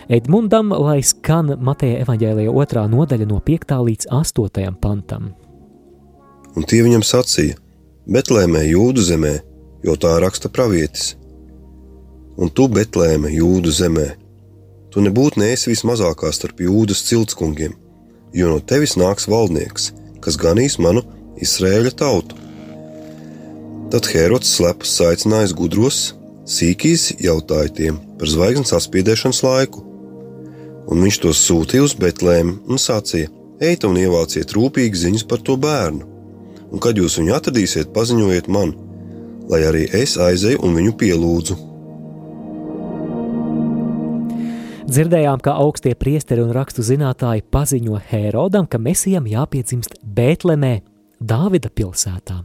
[0.09, 3.75] Edmundam, lai skan Mateja evaņģēlija otrā nodaļa no 5.
[3.85, 4.71] līdz 8.
[4.81, 5.33] pantam.
[6.57, 7.59] Un tie viņam sacīja,
[8.09, 9.35] Betlēmē, Jūdu zemē,
[9.85, 11.13] jo tā raksta pravietis.
[12.41, 14.07] Un tu, Betlēmē, Jūdu zemē,
[14.89, 17.75] Tu nebūtu neesi vismazākā starp jūdas ciltskungiem,
[18.33, 19.91] jo no tevis nāks valdnieks,
[20.23, 21.03] kas ganīs manu
[21.37, 22.37] Izraēļa tautu.
[23.93, 25.99] Tad Herods slepas aicinājis gudros,
[26.49, 29.85] sīkīs jautāja tiem par zvaigznes apspiedēšanas laiku,
[30.89, 33.29] un viņš tos sūtīja uz Betlēmu un sacīja:
[33.61, 36.05] Ejiet un ievāciet rūpīgi ziņas par to bērnu,
[36.73, 38.73] un kad jūs viņu atradīsiet, paziņojiet man,
[39.49, 41.68] lai arī es aizēju un viņu pielūdzu.
[44.89, 50.79] Dzirdējām, ka augstie priesteri un rakstu zinātāji paziņo Hērodam, ka mesijam jāpiedzimst Bētlemē,
[51.21, 52.39] Dāvida pilsētā.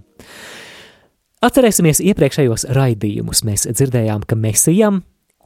[1.44, 3.40] Atcerēsimies iepriekšējos raidījumus.
[3.48, 5.00] Mēs dzirdējām, ka mesijam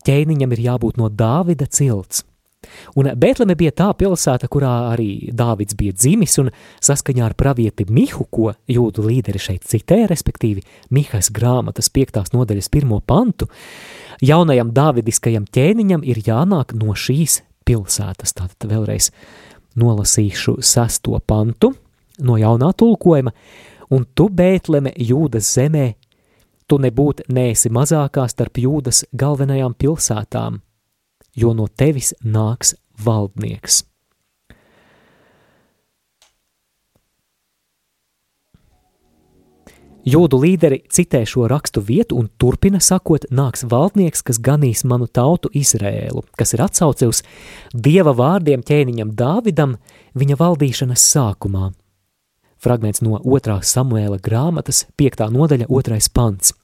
[0.08, 2.24] ķēniņam ir jābūt no Dāvida cilts.
[2.98, 6.50] Un Bēltleme bija tā pilsēta, kurā arī Dāvids bija dzimis, un
[6.82, 12.34] saskaņā ar pravieti Mihu, ko jūdu līderi šeit citē, respektīvi Mihas grāmatas 5.
[12.34, 13.46] nodaļas pirmo pantu,
[14.24, 18.34] jaunajam Dāvidiskajam ķēniņam ir jānāk no šīs pilsētas.
[18.36, 19.10] Tātad vēlreiz
[19.78, 21.72] nolasīšu sesto pantu
[22.24, 23.32] no jaunā tulkojuma,
[23.94, 25.86] un tu, Bētleme, jūdas zemē,
[26.68, 30.58] tu nebūt neesi mazākā starp jūdas galvenajām pilsētām,
[31.38, 33.84] jo no tevis nāks valdnieks.
[40.06, 45.50] Jūdu līderi citē šo rakstu vietu un turpina sakot, nāks valdnieks, kas ganīs manu tautu
[45.58, 47.24] Izrēlu, kas ir atsauce uz
[47.74, 49.74] dieva vārdiem ķēniņam Dāvidam
[50.14, 51.72] viņa valdīšanas sākumā.
[52.62, 53.58] Fragments no 2.
[53.62, 55.26] Samuēla grāmatas, 5.
[55.34, 55.98] nodaļa, 2.
[56.14, 56.54] pants.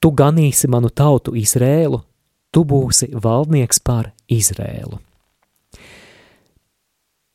[0.00, 2.00] Tu ganīsi manu tautu Izrēlu,
[2.52, 5.00] tu būsi valdnieks pār Izrēlu.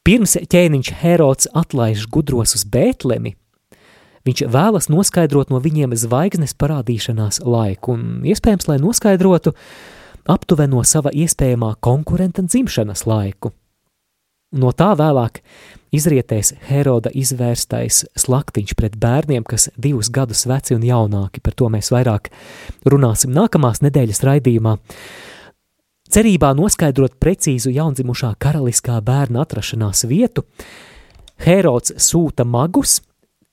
[0.03, 3.37] Pirms ķēniņš Herods atlaiž gudros uz Bētlemi,
[4.27, 9.53] viņš vēlas noskaidrot no viņiem zvaigznes parādīšanās laiku, un iespējams, lai noskaidrotu
[10.29, 13.51] aptuveno sava iespējamā konkurenta dzimšanas laiku.
[14.53, 15.39] No tā vēlāk
[15.93, 21.41] izrietēs Heroda izvērstais slaktiņš pret bērniem, kas divus gadus veci un jaunāki.
[21.41, 22.29] Par to mēs vairāk
[22.85, 24.77] runāsim nākamās nedēļas raidījumā.
[26.13, 30.45] Cerībā noskaidrot precīzu jaundzimušā karaliskā bērna atrašanās vietu,
[31.41, 32.99] Herods sūta magus,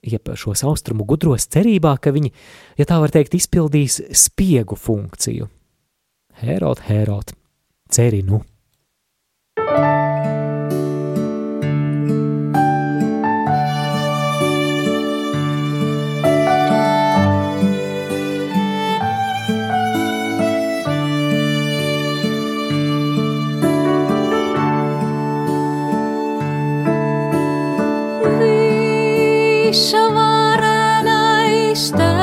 [0.02, 2.32] jeb šos austrumu gudros cerībā, ka viņi,
[2.80, 5.48] ja tā var teikt, izpildīs spiegu funkciju.
[6.40, 7.34] Herod, Herod,
[7.92, 8.42] ceri nu!
[29.70, 32.19] Vaishavara naista.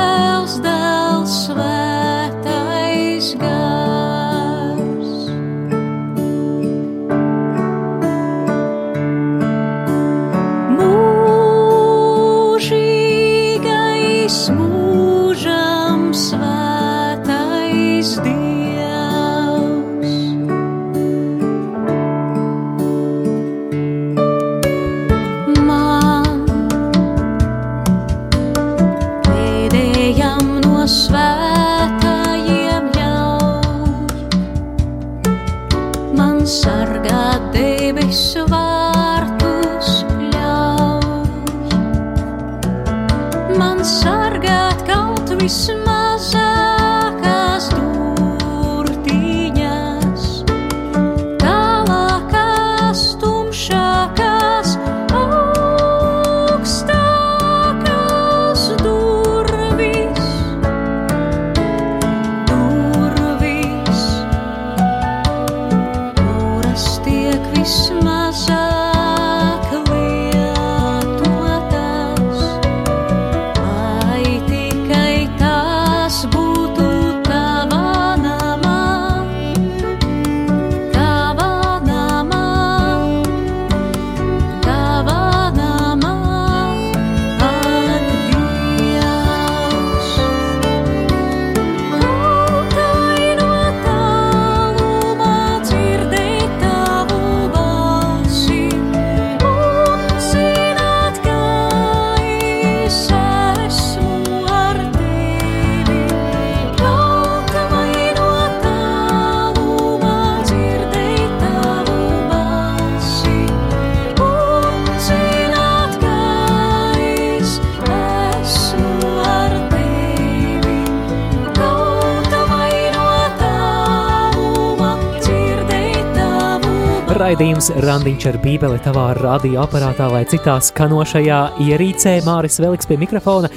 [127.28, 133.50] Raidījums Randiņš ar bībeli tavā radioaparātā vai citā skanošajā ierīcē Māris Veliks pie mikrofona.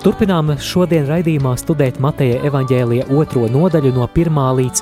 [0.00, 4.38] Turpinām šodien raidījumā studēt Mateja evaņģēlija otro nodaļu no 1.
[4.60, 4.80] līdz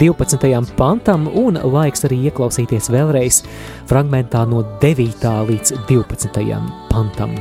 [0.00, 0.74] 12.
[0.74, 3.44] pantam un laiks arī ieklausīties vēlreiz
[3.86, 5.28] fragmentā no 9.
[5.52, 6.56] līdz 12.
[6.90, 7.36] pantam.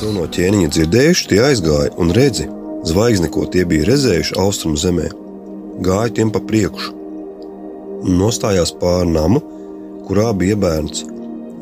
[0.00, 2.48] To no ķēniņa dzirdējuši, tie aizgāja un redzi,
[2.90, 5.12] zvaigzni, ko tie bija redzējuši austrumu zemē,
[5.86, 7.01] gāja tiem pa priekšu
[8.02, 9.40] un nostājās pāri namu,
[10.08, 11.04] kurā bija bērns,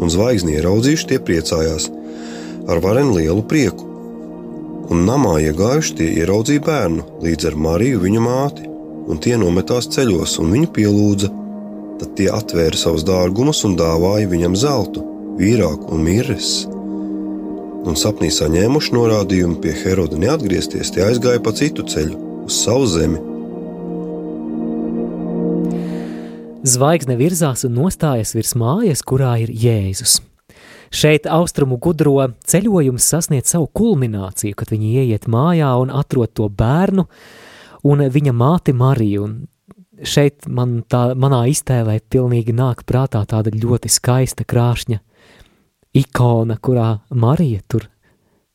[0.01, 1.91] un zvaigzni ieraudzījuši tie priecājās
[2.70, 3.86] ar varen lielu prieku.
[4.91, 8.66] Un namā iegājuši tie ieraudzīja bērnu līdz ar Mariju viņa māti,
[9.11, 11.30] un tie nometās ceļos un viņu pielūdza.
[12.01, 15.05] Tad tie atvēra savus dārgumus un dāvāja viņam zeltu,
[15.38, 16.53] vīrāku un mirres.
[17.80, 22.18] Un sapnī saņēmuši norādījumu pie Heroda neatgriezties, tie aizgāja pa citu ceļu,
[22.49, 23.20] uz savu zemi,
[26.70, 30.20] Zvaigzne virzās un nostājas virs mājas, kurā ir Jēzus.
[30.94, 37.06] Šeit austrumu gudro ceļojums sasniedz savu kulmināciju, kad viņi ieiet mājā un atrod to bērnu
[37.90, 39.26] un viņa māti Mariju.
[39.26, 45.00] Un šeit man tā, manā iztēlē pilnīgi nāk prātā tāda ļoti skaista krāšņa
[45.98, 47.88] ikona, kurā Marija tur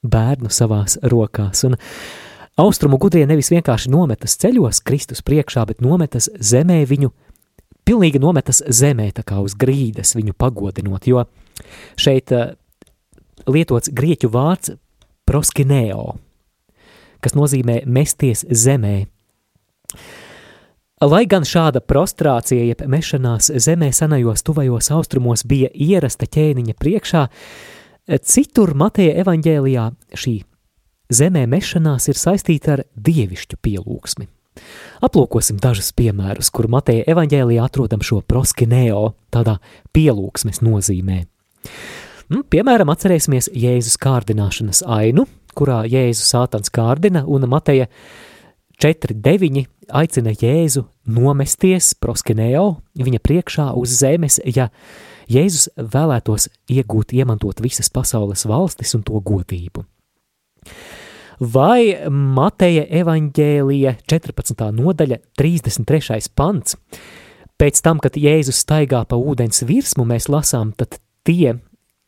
[0.05, 1.66] bērnu savās rokās.
[1.68, 1.76] Un
[2.61, 7.11] austrumu gudrie nevis vienkārši nometas ceļos Kristus priekšā, bet nometas zemē viņu
[7.86, 11.26] pilnīgi nometas zemē, tā kā uz grīdas viņu pagodinot, jo
[12.00, 12.54] šeit uh,
[13.48, 14.76] lietots grieķu vārds
[15.26, 16.16] proskineo,
[17.24, 19.06] kas nozīmē mesties zemē.
[21.06, 27.26] Lai gan šāda prostrācija, jeb mešanās zemē senajos tuvajos austrumos bija ierasta ķēniņa priekšā,
[28.24, 30.36] citur Mateja evaņģēlijā šī
[31.14, 34.30] zemē mešanās ir saistīta ar dievišķu pielūgsmi.
[35.06, 39.60] Aplūkosim dažus piemērus, kur Mateja evaņģēlijā atrodam šo proskineo, tādā
[39.93, 41.20] pielūgsmes nozīmē.
[42.34, 47.86] Nu, piemēram, atcerēsimies Jēzus kārdināšanas ainu, kurā Jēzus sātans kārdina, un Mateja
[48.82, 52.66] 4.9 aicina Jēzu nomesties proskineo
[52.97, 54.72] viņa priekšā uz zemes, ja
[55.30, 59.86] Jēzus vēlētos iegūt, iemantot visas pasaules valstis un to godību.
[61.40, 64.62] Vai Mateja evaņģēlija 14.
[64.72, 66.30] nodaļa 33.
[66.36, 66.78] pants.
[67.60, 71.58] Pēc tam, kad Jēzus staigā pa ūdens virsmu, mēs lasām, tad tie,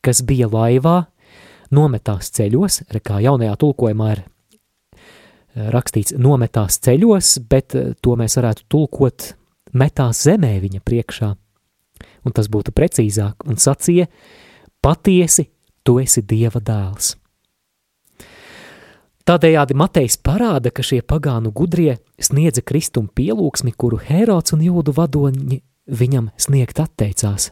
[0.04, 1.02] kas bija laivā,
[1.72, 8.36] nometās ceļos, re kā jaunajā tulkojumā ir eh, rakstīts nometās ceļos, bet eh, to mēs
[8.40, 9.32] varētu tulkot
[9.76, 11.32] metās zemē viņa priekšā.
[12.24, 14.08] Un tas būtu precīzāk, un sacīja,
[14.84, 15.48] patiesi,
[15.84, 17.16] tu esi Dieva dēls.
[19.28, 25.58] Tādējādi Matejs parāda, ka šie pagānu gudrie sniedza kristumu pielūgsmi, kuru Hērods un jūdu vadoņi
[26.00, 27.50] viņam sniegt atteicās.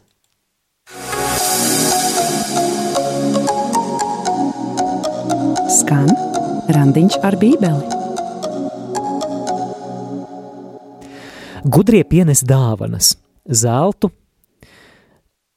[5.76, 6.08] Skan
[6.72, 7.84] randiņš ar bībeli.
[11.68, 14.14] Gudrie pienes dāvanas, zeltu,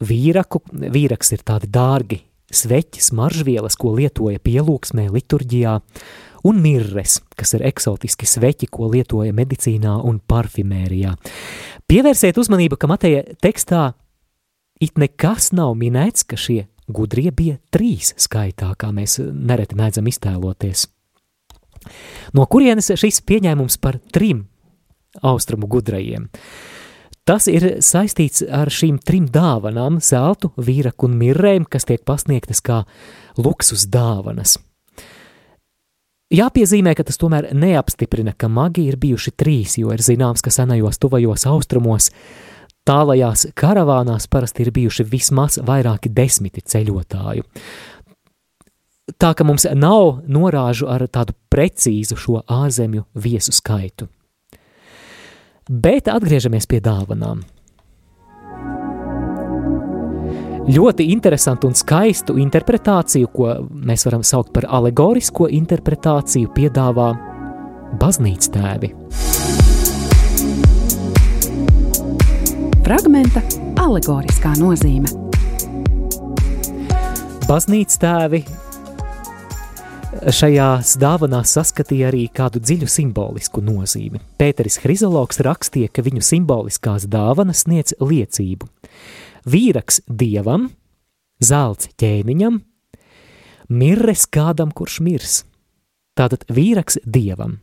[0.04, 5.76] vīraku, vīraks ir tādi dārgi, sveķis, maržvielas, ko lietoja pielūgsmē, liturģijā,
[6.50, 11.16] un mirres, kas ir eksotiski sveķi, ko lietoja medicīnā un parfimērijā.
[11.90, 13.92] Pievērsiet uzmanību, ka Mateja tekstā
[14.80, 20.88] it nekas nav minēts, ka šie gudrie bija trīs skaitā, kā mēs nereti mēdzam iztēloties.
[22.36, 24.46] No kurienes šis pieņēmums par trim
[25.26, 26.28] austrumu gudrajiem?
[27.30, 32.86] Tas ir saistīts ar šīm trim dāvanām- zeltu, vīraku un mirrēm, kas tiek pasniegtas kā
[33.38, 34.58] luksus dāvanas.
[36.34, 40.98] Jāpiezīmē, ka tas tomēr neapstiprina, ka magi ir bijuši trīs, jo ir zināms, ka senajos
[40.98, 42.10] tuvajos austrumos
[42.84, 47.44] tālajās karavānās parasti ir bijuši vismaz vairāki desmiti ceļotāju.
[49.20, 54.08] Tā ka mums nav norāžu ar tādu precīzu šo ārzemju viesu skaitu.
[55.70, 57.44] Bet atgriežamies pie dāvanām.
[60.70, 67.12] Ļoti interesantu un skaistu interpretāciju, ko mēs varam saukt par alegorisko interpretāciju, piedāvā
[68.02, 68.90] baznīcas tēvi.
[72.86, 73.46] Fragmenta
[73.86, 75.14] alegoriskā nozīme.
[77.46, 78.42] Baznīcas tēvi
[80.10, 84.18] Šajās dāvanās saskatīja arī kādu dziļu simbolisku nozīmi.
[84.42, 88.66] Pēteris Hrizologs rakstīja, ka viņu simboliskās dāvanas sniedz liecību.
[89.46, 90.72] Vīraks dievam,
[91.46, 92.58] zelts ķēniņam,
[93.70, 95.36] mirres kādam, kurš mirs.
[96.18, 97.60] Tātad vīraks dievam.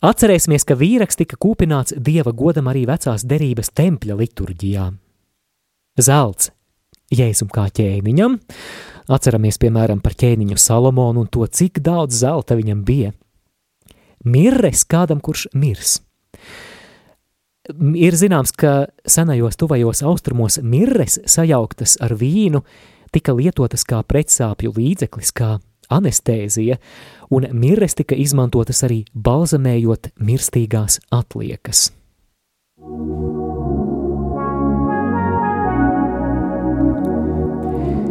[0.00, 4.88] Atcerēsimies, ka vīraks tika kūpināts dieva godam arī vecās derības tempļa liturģijā.
[6.00, 6.48] Zelts
[7.12, 8.38] jēzum kā ķēniņam,
[9.10, 13.10] Atceramies, piemēram, par ķēniņu Salomonu un to, cik daudz zelta viņam bija.
[14.24, 15.98] Mirres kādam, kurš mirs.
[17.70, 22.62] Ir zināms, ka senajos tuvajos austrumos mirres sajauktas ar vīnu
[23.14, 25.56] tika lietotas kā pretsāpju līdzeklis, kā
[25.90, 26.78] anestēzija,
[27.34, 31.90] un mirres tika izmantotas arī balzamējot mirstīgās atliekas.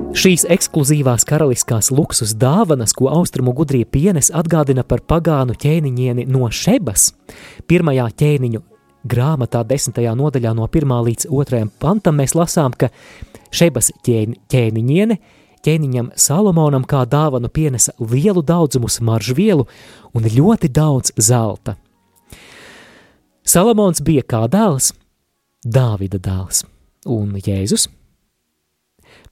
[0.10, 7.12] Šīs ekskluzīvās karaliskās luksus dāvanas, ko austrumu gudrie pienes, atgādina par pagānu ķēniņieni no Šebas.
[7.70, 8.62] Pirmajā ķēniņu
[9.10, 12.90] grāmatā, desmitajā nodaļā, no 1 līdz 2 pantam, mēs lasām, ka
[13.54, 15.20] Šebas ķēni, ķēniņiene
[15.66, 19.68] ķēniņam Salomonam kā dāvanu pienesa lielu daudzumu smaržvielu
[20.16, 21.78] un ļoti daudz zelta.
[23.46, 24.94] Salomons bija kā dēls,
[25.60, 26.64] Dāvida dēls,
[27.06, 27.90] un Jēzus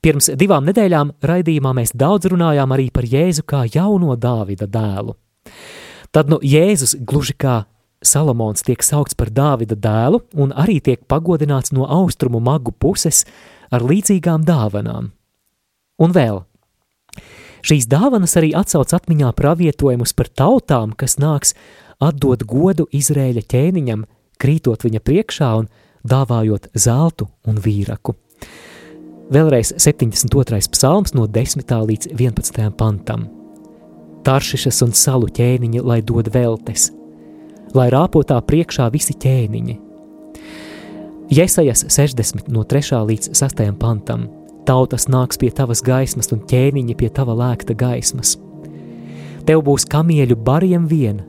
[0.01, 5.15] Pirms divām nedēļām raidījumā mēs daudz runājām arī par Jēzu kā jauno Dāvida dēlu.
[6.11, 7.63] Tad nu Jēzus gluži kā
[8.05, 13.25] Salamons tiek saukts par Dāvida dēlu un arī tiek pagodināts no austrumu magu puses
[13.73, 15.09] ar līdzīgām dāvanām.
[15.97, 16.43] Un vēl,
[17.65, 21.55] šīs dāvanas arī atsauc atmiņā pravietojumus par tautām, kas nāks
[21.97, 24.05] atdot godu Izrēļa ķēniņam,
[24.37, 25.69] krītot viņa priekšā un
[26.05, 28.13] dāvājot zeltu un vīraku.
[29.27, 30.69] Vēlreiz 72.
[30.71, 31.67] psalms no 10.
[31.67, 32.69] līdz 11.
[32.79, 33.25] pantam.
[34.23, 36.85] Taršišas un salu ķēniņi, lai dod veltes,
[37.75, 39.75] lai rāpotā priekšā visi ķēniņi.
[41.35, 43.01] Jesajas 60 no 3.
[43.09, 43.65] līdz 6.
[43.81, 44.29] pantam.
[44.63, 48.37] Tautas nāks pie tavas gaismas un ķēniņi pie tava lēkta gaismas.
[49.43, 51.19] Tev būs kamieļu bariem vien,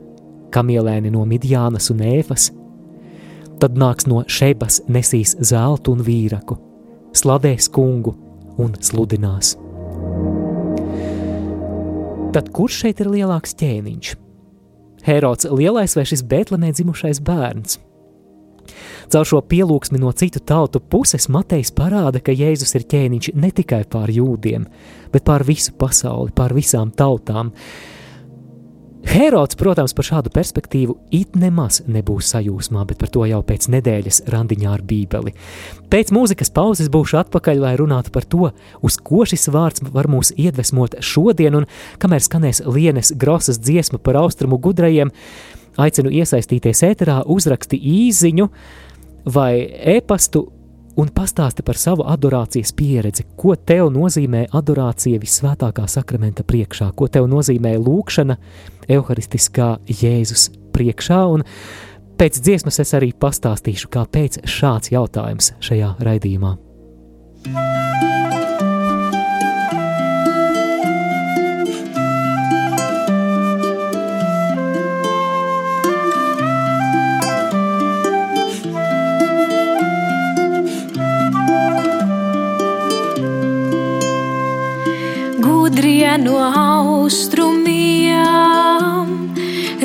[0.55, 2.47] kamielēni no Midjānas un Ēfas,
[3.59, 6.61] tad nāks no Šebas nesīs zeltu un vīraku,
[7.15, 8.15] sladēs kungu
[8.59, 9.55] un sludinās.
[12.29, 14.15] Tad kurš šeit ir lielāks ķēniņš?
[15.07, 17.79] Herods lielais vai šis Bēltlemē dzimušais bērns?
[19.09, 23.81] Caur šo pielūgsmi no citu tautu puses Matejs parāda, ka Jēzus ir ķēniņš ne tikai
[23.89, 24.67] pār jūdiem,
[25.09, 27.49] bet pār visu pasauli, pār visām tautām.
[29.07, 34.25] Herods, protams, par šādu perspektīvu it nemaz nebūs sajūsmā, bet par to jau pēc nedēļas
[34.29, 35.31] randiņā ar Bībeli.
[35.89, 38.51] Pēc mūzikas pauzes būšu atpakaļ, lai runātu par to,
[38.83, 41.69] uz ko šis vārds var mūs iedvesmot šodien, un
[42.03, 45.13] kamēr skanēs Lienes Grosas dziesma par austrumu gudrajiem,
[45.79, 48.49] aicinu iesaistīties ēterā, uzraksti īziņu
[49.31, 49.53] vai
[49.95, 50.49] e-pastu
[50.99, 57.29] un pastāsti par savu adorācijas pieredzi, ko tev nozīmē adorācija visvētākā sakramenta priekšā, ko tev
[57.31, 58.37] nozīmē lūkšana
[58.89, 59.71] evaharistiskā
[60.01, 61.45] Jēzus priekšā, un
[62.19, 66.55] pēc dziesmas es arī pastāstīšu, kāpēc šāds jautājums šajā raidījumā.
[67.47, 68.08] Gudrie
[86.23, 88.15] no austrumiem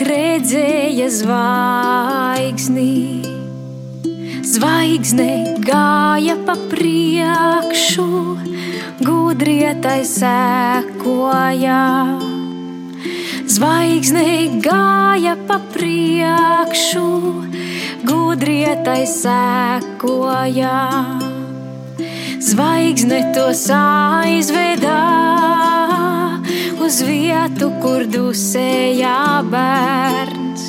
[0.08, 2.92] redzēja zvaigzni.
[4.52, 5.30] Zvaigzne
[5.64, 8.08] gāja pa priekšu,
[9.02, 11.82] gudrie tai sekoja.
[13.52, 17.08] Zvaigzne gāja pa priekšu,
[18.08, 20.78] gudrietai sekoja.
[22.40, 25.02] Zvaigzne tos aizvedā
[26.80, 30.64] uz vietu, kur dusēja bērns.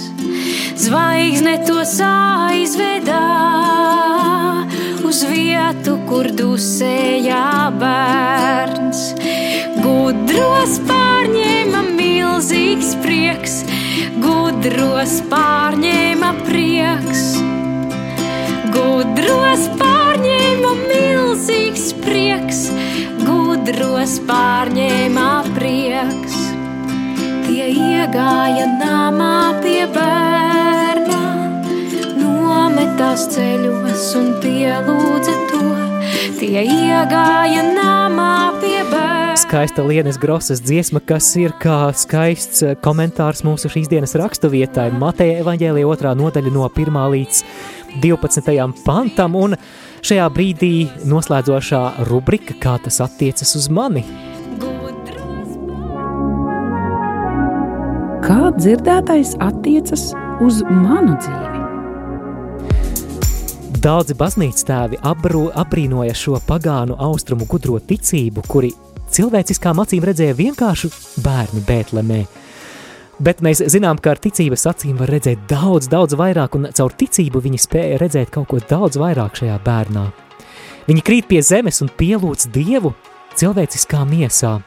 [0.83, 3.23] Zvaigzne tos aizvedā
[5.07, 9.07] uz vietu, kur dusēja bērns.
[9.79, 11.83] Gudros pārņēma
[12.43, 13.53] milzīgs prieks,
[14.19, 17.21] gudros pārņēma prieks.
[18.73, 22.65] Gudros pārņēma milzīgs prieks,
[23.23, 26.35] gudros pārņēma prieks.
[27.47, 31.23] Tie iegāja namā pie bērna,
[32.19, 35.63] nometās ceļos un pielūdza to.
[36.41, 38.52] Tie iegāja namā
[39.53, 44.87] skaista Lienes Grosas dziesma, kas ir kā skaists eh, komentārs mūsu šīs dienas raksturvietai.
[44.97, 47.43] Mateja evaņģēlija otrā nodaļa no 1 līdz
[48.01, 48.57] 12.
[48.81, 49.53] pantam, un
[50.01, 50.73] šajā brīdī
[51.05, 54.05] noslēdzošā rubrika, kā tas attiecas uz mani.
[58.25, 61.52] Kā dzirdētais attiecas uz manu dzīvi?
[63.83, 68.69] Daudzi baznīcas tēvi abru, abrīnoja šo pagānu austrumu gudro ticību, kuri
[69.11, 70.87] cilvēciskām acīm redzēja vienkāršu
[71.25, 72.21] bērnu Bētlemē.
[73.19, 77.43] Bet mēs zinām, ka ar ticības acīm var redzēt daudz, daudz vairāk, un caur ticību
[77.43, 80.07] viņi spēja redzēt kaut ko daudz vairāk šajā bērnā.
[80.87, 82.95] Viņi krīt pie zemes un pielūdz Dievu
[83.35, 84.61] cilvēciskā miesā,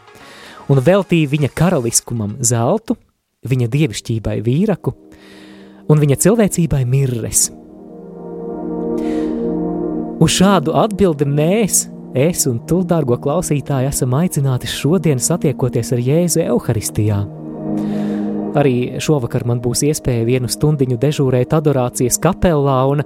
[0.69, 3.01] un veltīja viņa karaliskumam zeltu,
[3.49, 4.99] viņa dievišķībai vīraku
[5.89, 7.49] un viņa cilvēcībai mirres.
[10.17, 11.83] Uz šādu atbildi mēs,
[12.17, 17.19] es un tu, dārgo klausītāji, esam aicināti šodien satiekoties ar Jēzu Euharistijā.
[18.57, 23.05] Arī šovakar man būs iespēja vienu stundiņu dežūrēt adorācijas kapelā, un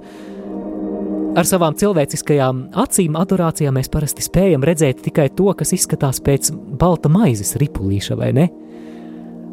[1.35, 7.11] ar savām cilvēciskajām acīm adorācijā mēs parasti spējam redzēt tikai to, kas izskatās pēc balta
[7.11, 8.47] maizes ripulīša, vai ne?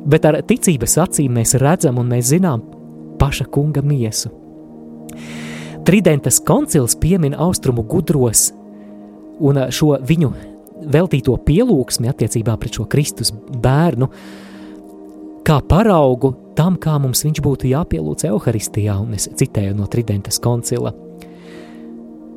[0.06, 2.62] Bet ar ticības acīm mēs redzam un mēs zinām
[3.18, 4.30] paša kunga miesu.
[5.88, 8.50] Tridentas koncils piemin austrumu gudros
[9.40, 10.28] un šo viņu
[10.84, 14.10] veltīto pielūgsmi attiecībā pret šo Kristus bērnu,
[15.48, 20.92] kā paraugu tam, kā mums viņš būtu jāpielūdz Euharistijā, un es citēju no Tridentas koncila.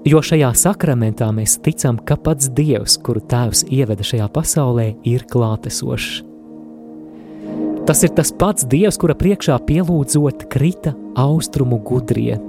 [0.08, 6.22] Jo šajā sakramentā mēs ticam, ka pats Dievs, kuru Tēvs ieveda šajā pasaulē, ir klātesošs.
[7.84, 12.40] Tas ir tas pats Dievs, kura priekšā pielūdzot krita austrumu gudrie.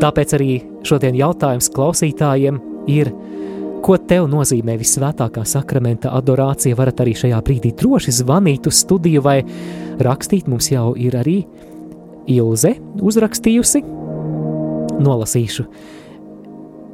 [0.00, 0.50] Tāpēc arī
[0.86, 3.10] šodien jautājums klausītājiem– ir,
[3.84, 6.78] ko tev nozīmē visvētākā sakramenta adorācija.
[6.78, 9.40] Varat arī šajā brīdī droši zvanīt uz studiju vai
[10.02, 10.48] rakstīt.
[10.50, 11.42] Mums jau ir arī
[12.36, 12.74] Ilze
[13.06, 13.84] uzrakstījusi.
[15.06, 15.66] Nolasīšu.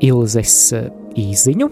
[0.02, 0.90] Ilzes eh,
[1.22, 1.70] īziņu.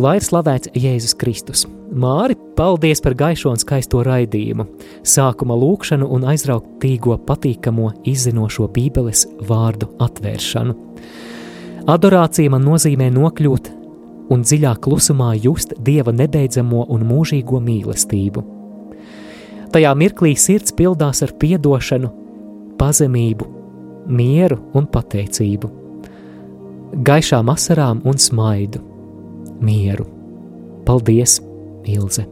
[0.00, 1.66] Lai ir slavēts Jēzus Kristus.
[1.92, 4.64] Māri, paldies par gaišo un skaisto raidījumu,
[5.04, 10.72] sākuma lūkšanu un aizrautīgo patīkamo izzinošo bībeles vārdu atvēršanu.
[11.92, 13.70] Adorācija man nozīmē nokļūt
[14.32, 18.46] un dziļā klusumā just Dieva nebeidzamo un mūžīgo mīlestību.
[19.72, 22.08] Tajā mirklī sirds pildās ar piedošanu,
[22.80, 23.52] pazemību,
[24.08, 25.72] mieru un pateicību,
[27.04, 28.80] gaišām asarām un smaidu,
[29.60, 30.08] mieru.
[30.88, 31.40] Paldies,
[31.88, 32.26] Ilze!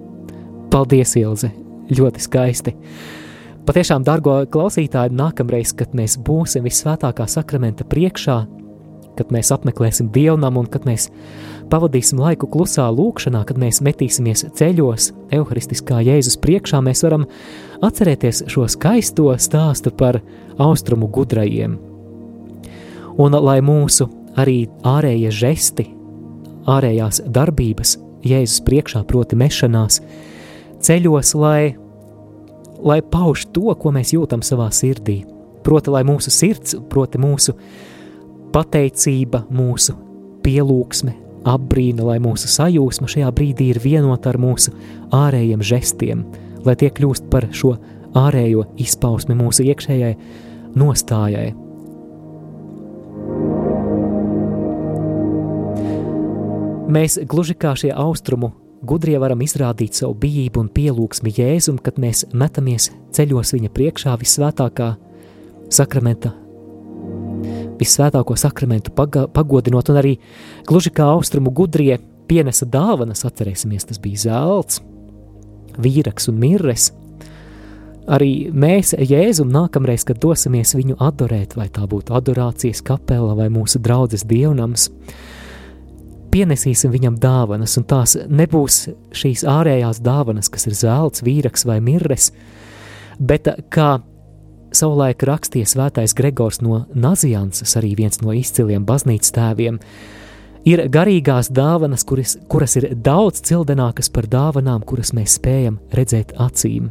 [0.70, 1.50] Paldies, Ilze!
[1.90, 2.74] Ļoti skaisti!
[3.68, 8.38] Patiešām, dārgo klausītāji, nākamreiz, kad mēs būsim visvētākā sakramenta priekšā,
[9.18, 11.10] kad mēs apmeklēsim dievnamu un kad mēs
[11.70, 17.28] pavadīsim laiku klusā lūkšanā, kad mēs metīsimies ceļos, evaharistiskā Jēzus priekšā, mēs varam
[17.84, 20.22] atcerēties šo skaisto stāstu par
[20.58, 21.76] austrumu gudrajiem.
[23.20, 24.08] Un lai mūsu
[24.40, 25.90] arī ārējie žesti,
[26.70, 30.00] ārējās darbības Jēzus priekšā, proti mešanās,
[30.84, 31.74] ceļos, lai,
[32.84, 35.22] lai pauž to, ko mēs jūtam savā sirdī.
[35.64, 37.54] Proti, lai mūsu sirds, proti mūsu
[38.54, 39.94] pateicība, mūsu
[40.44, 41.14] pielūgsme,
[41.48, 44.74] apbrīna, lai mūsu sajūsma šajā brīdī ir vienota ar mūsu
[45.16, 46.24] ārējiem žestiem,
[46.64, 47.74] lai tie kļūst par šo
[48.16, 50.14] ārējo izpausmi mūsu iekšējai
[50.80, 51.50] nostājai.
[56.90, 58.50] Mēs gluži kā šie austrumu
[58.82, 64.92] gudrie varam izrādīt savu bijību un pielūgsmi Jēzum, kad mēs metamies ceļos viņa priekšā visvētākā
[65.70, 66.32] sakramenta
[67.80, 70.16] visvētāko sakramentu pagodinot, un arī
[70.68, 71.94] gluži kā austrumu gudrie
[72.30, 74.82] pienesa dāvanas, atcerēsimies, tas bija zelts,
[75.80, 76.90] vīraks un mirres.
[78.10, 83.78] Arī mēs, Jēzum, nākamreiz, kad dosimies viņu adorēt, vai tā būtu adorācijas kapela vai mūsu
[83.82, 84.88] draudzes dievnams,
[86.32, 88.84] pienesīsim viņam dāvanas, un tās nebūs
[89.16, 92.30] šīs ārējās dāvanas, kas ir zelts, vīraks vai mirres,
[93.18, 93.98] bet kā
[94.76, 99.80] savulaik rakstīja svētais Gregors no Nazianses, arī viens no izciliem baznīcas tēviem,
[100.68, 106.90] ir garīgās dāvanas, kuras, kuras ir daudz cildenākas par dāvanām, kuras mēs spējam redzēt acīm.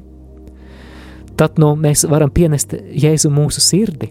[1.40, 4.10] Tad no nu, mēs varam pienest Jēzu mūsu sirdi,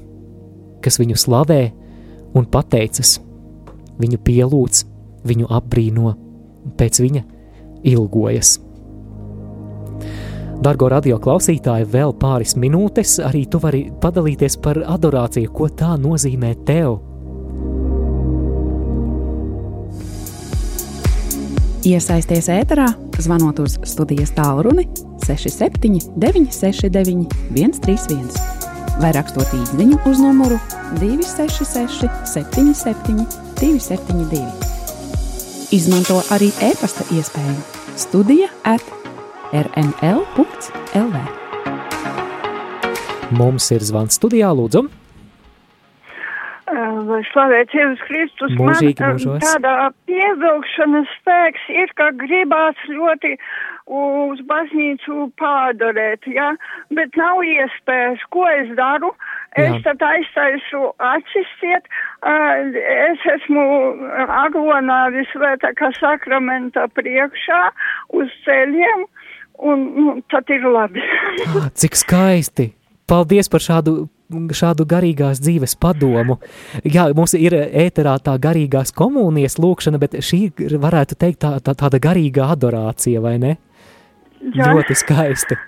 [0.80, 1.62] kas viņu slavē
[2.38, 3.18] un pateicas,
[4.00, 4.84] viņu pielūdz,
[5.28, 6.14] viņu apbrīno,
[6.78, 7.22] pēc viņa
[7.88, 8.56] ilgojas.
[10.58, 16.50] Dargo radio klausītāji, vēl pāris minūtes, arī tu vari padalīties par adorāciju, ko tā nozīmē
[16.66, 16.98] tev.
[21.86, 22.88] Iesaisties ēterā,
[23.22, 24.88] zvanot uz studijas tālruni
[25.22, 28.58] 67 969 131
[28.98, 30.58] vai rakstot īsiņu uz numuru
[30.98, 33.22] 266 77
[33.60, 34.77] 272.
[35.68, 37.58] Izmanto arī e-pasta iespēju
[38.00, 38.80] Studija at
[39.52, 41.18] rml.lv.
[43.36, 44.86] Mums ir zvans studijā, lūdzu.
[47.08, 49.44] Lai slavēts Jēzus Kristus, Mūžīgi man mūžos.
[49.44, 53.36] tādā pievilkšanas spēks ir, ka gribās ļoti
[53.88, 56.52] uz baznīcu pārdarēt, ja,
[56.94, 59.12] bet nav iespējas, ko es daru.
[59.56, 59.78] Es Jā.
[59.86, 61.14] tad aiztaisu uh,
[63.08, 63.64] es esmu
[64.28, 67.62] agonā visvētākā sakramenta priekšā
[68.20, 69.06] uz ceļiem,
[69.64, 71.02] un nu, tad ir labi.
[71.48, 72.74] Ah, Cik skaisti!
[73.08, 73.92] Paldies par šādu,
[74.52, 76.36] šādu garīgās dzīves padomu.
[76.84, 80.42] Jā, mums ir ēterā tā garīgās komunijas lūkšana, bet šī
[80.76, 83.54] varētu teikt tā, tā, tāda garīga adorācija, vai ne?
[84.54, 84.70] Jā.
[84.72, 85.58] Ļoti skaisti.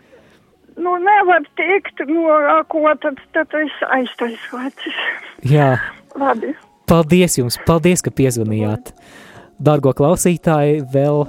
[0.81, 5.01] Nu, nevar teikt, no ko tad, tad es aiztaisu acis.
[5.45, 5.75] Jā,
[6.17, 6.55] Labi.
[6.89, 8.95] paldies jums, paldies, ka piezvanījāt.
[9.61, 11.27] Dargo klausītāji, vēl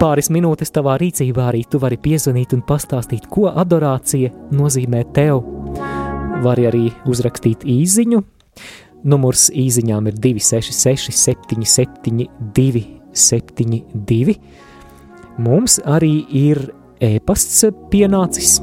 [0.00, 5.42] pāris minūtes tavā rīcībā arī tu vari piezvanīt un pastāstīt, ko adorācija nozīmē tev.
[6.44, 8.22] Vari arī uzrakstīt īziņu.
[9.06, 12.26] Numurs īziņām ir 266, 77,
[12.56, 14.34] 272.
[15.36, 16.62] Mums arī ir
[16.96, 18.54] e-pasts pienācis.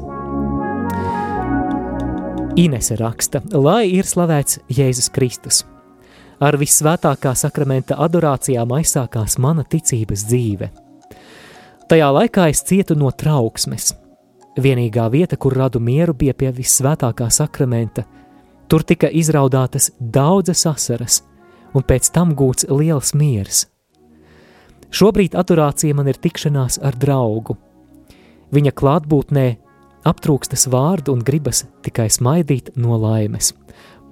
[2.58, 5.60] Inese raksta, lai ir slavēts Jēzus Kristus.
[6.42, 10.70] Ar visvētākā sakramenta adorācijām aizsākās mana ticības dzīve.
[11.90, 13.92] Tajā laikā es cietu no trauksmes.
[14.58, 18.02] Vienīgā vieta, kur radu mieru, bija pie visvētākā sakramenta.
[18.66, 21.20] Tur tika izraudātas daudzas asaras,
[21.74, 23.68] un pēc tam gūts liels miers.
[24.94, 27.56] Šobrīd adorācija man ir tikšanās ar draugu.
[28.54, 29.46] Viņa klātbūtnē
[30.06, 33.50] aptrūkstas vārdu un gribas tikai smaidīt no laimes.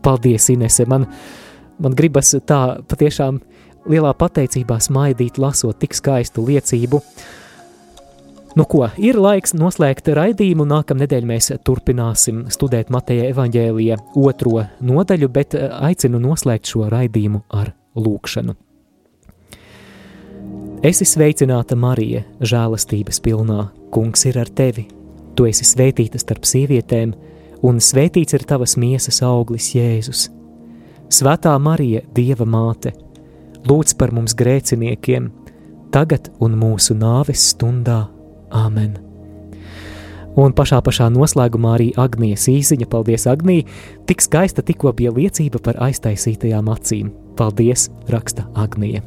[0.03, 0.87] Paldies, Inese!
[0.91, 1.07] Man,
[1.79, 3.39] man gribas tā patiešām
[3.93, 6.99] lielā pateicībā smaidīt, lasot tik skaistu liecību.
[8.59, 10.67] Nu ko, ir laiks noslēgt raidījumu.
[10.69, 18.59] Nākamnedēļ mēs turpināsim studēt Mateja evaņģēlija otro nodaļu, bet aicinu noslēgt šo raidījumu ar lūkšanu.
[20.83, 23.69] Esi sveicināta, Marija, žēlastības pilnā.
[23.95, 24.89] Kungs ir ar tevi.
[25.39, 27.13] Tu esi svētīta starp sievietēm,
[27.63, 30.25] un svētīts ir tavas miesas auglis, Jēzus.
[31.07, 32.91] Svētā Marija, Dieva māte,
[33.71, 35.31] lūdz par mums grēciniekiem,
[35.95, 38.01] tagad un mūsu nāves stundā.
[38.51, 38.99] Āmen!
[40.35, 43.69] Un pašā pašā noslēgumā arī Agnijas īsiņa, paldies Agnija,
[44.11, 47.15] tik skaista tikko bija liecība par aiztaisītajām acīm.
[47.39, 49.07] Paldies, raksta Agnija!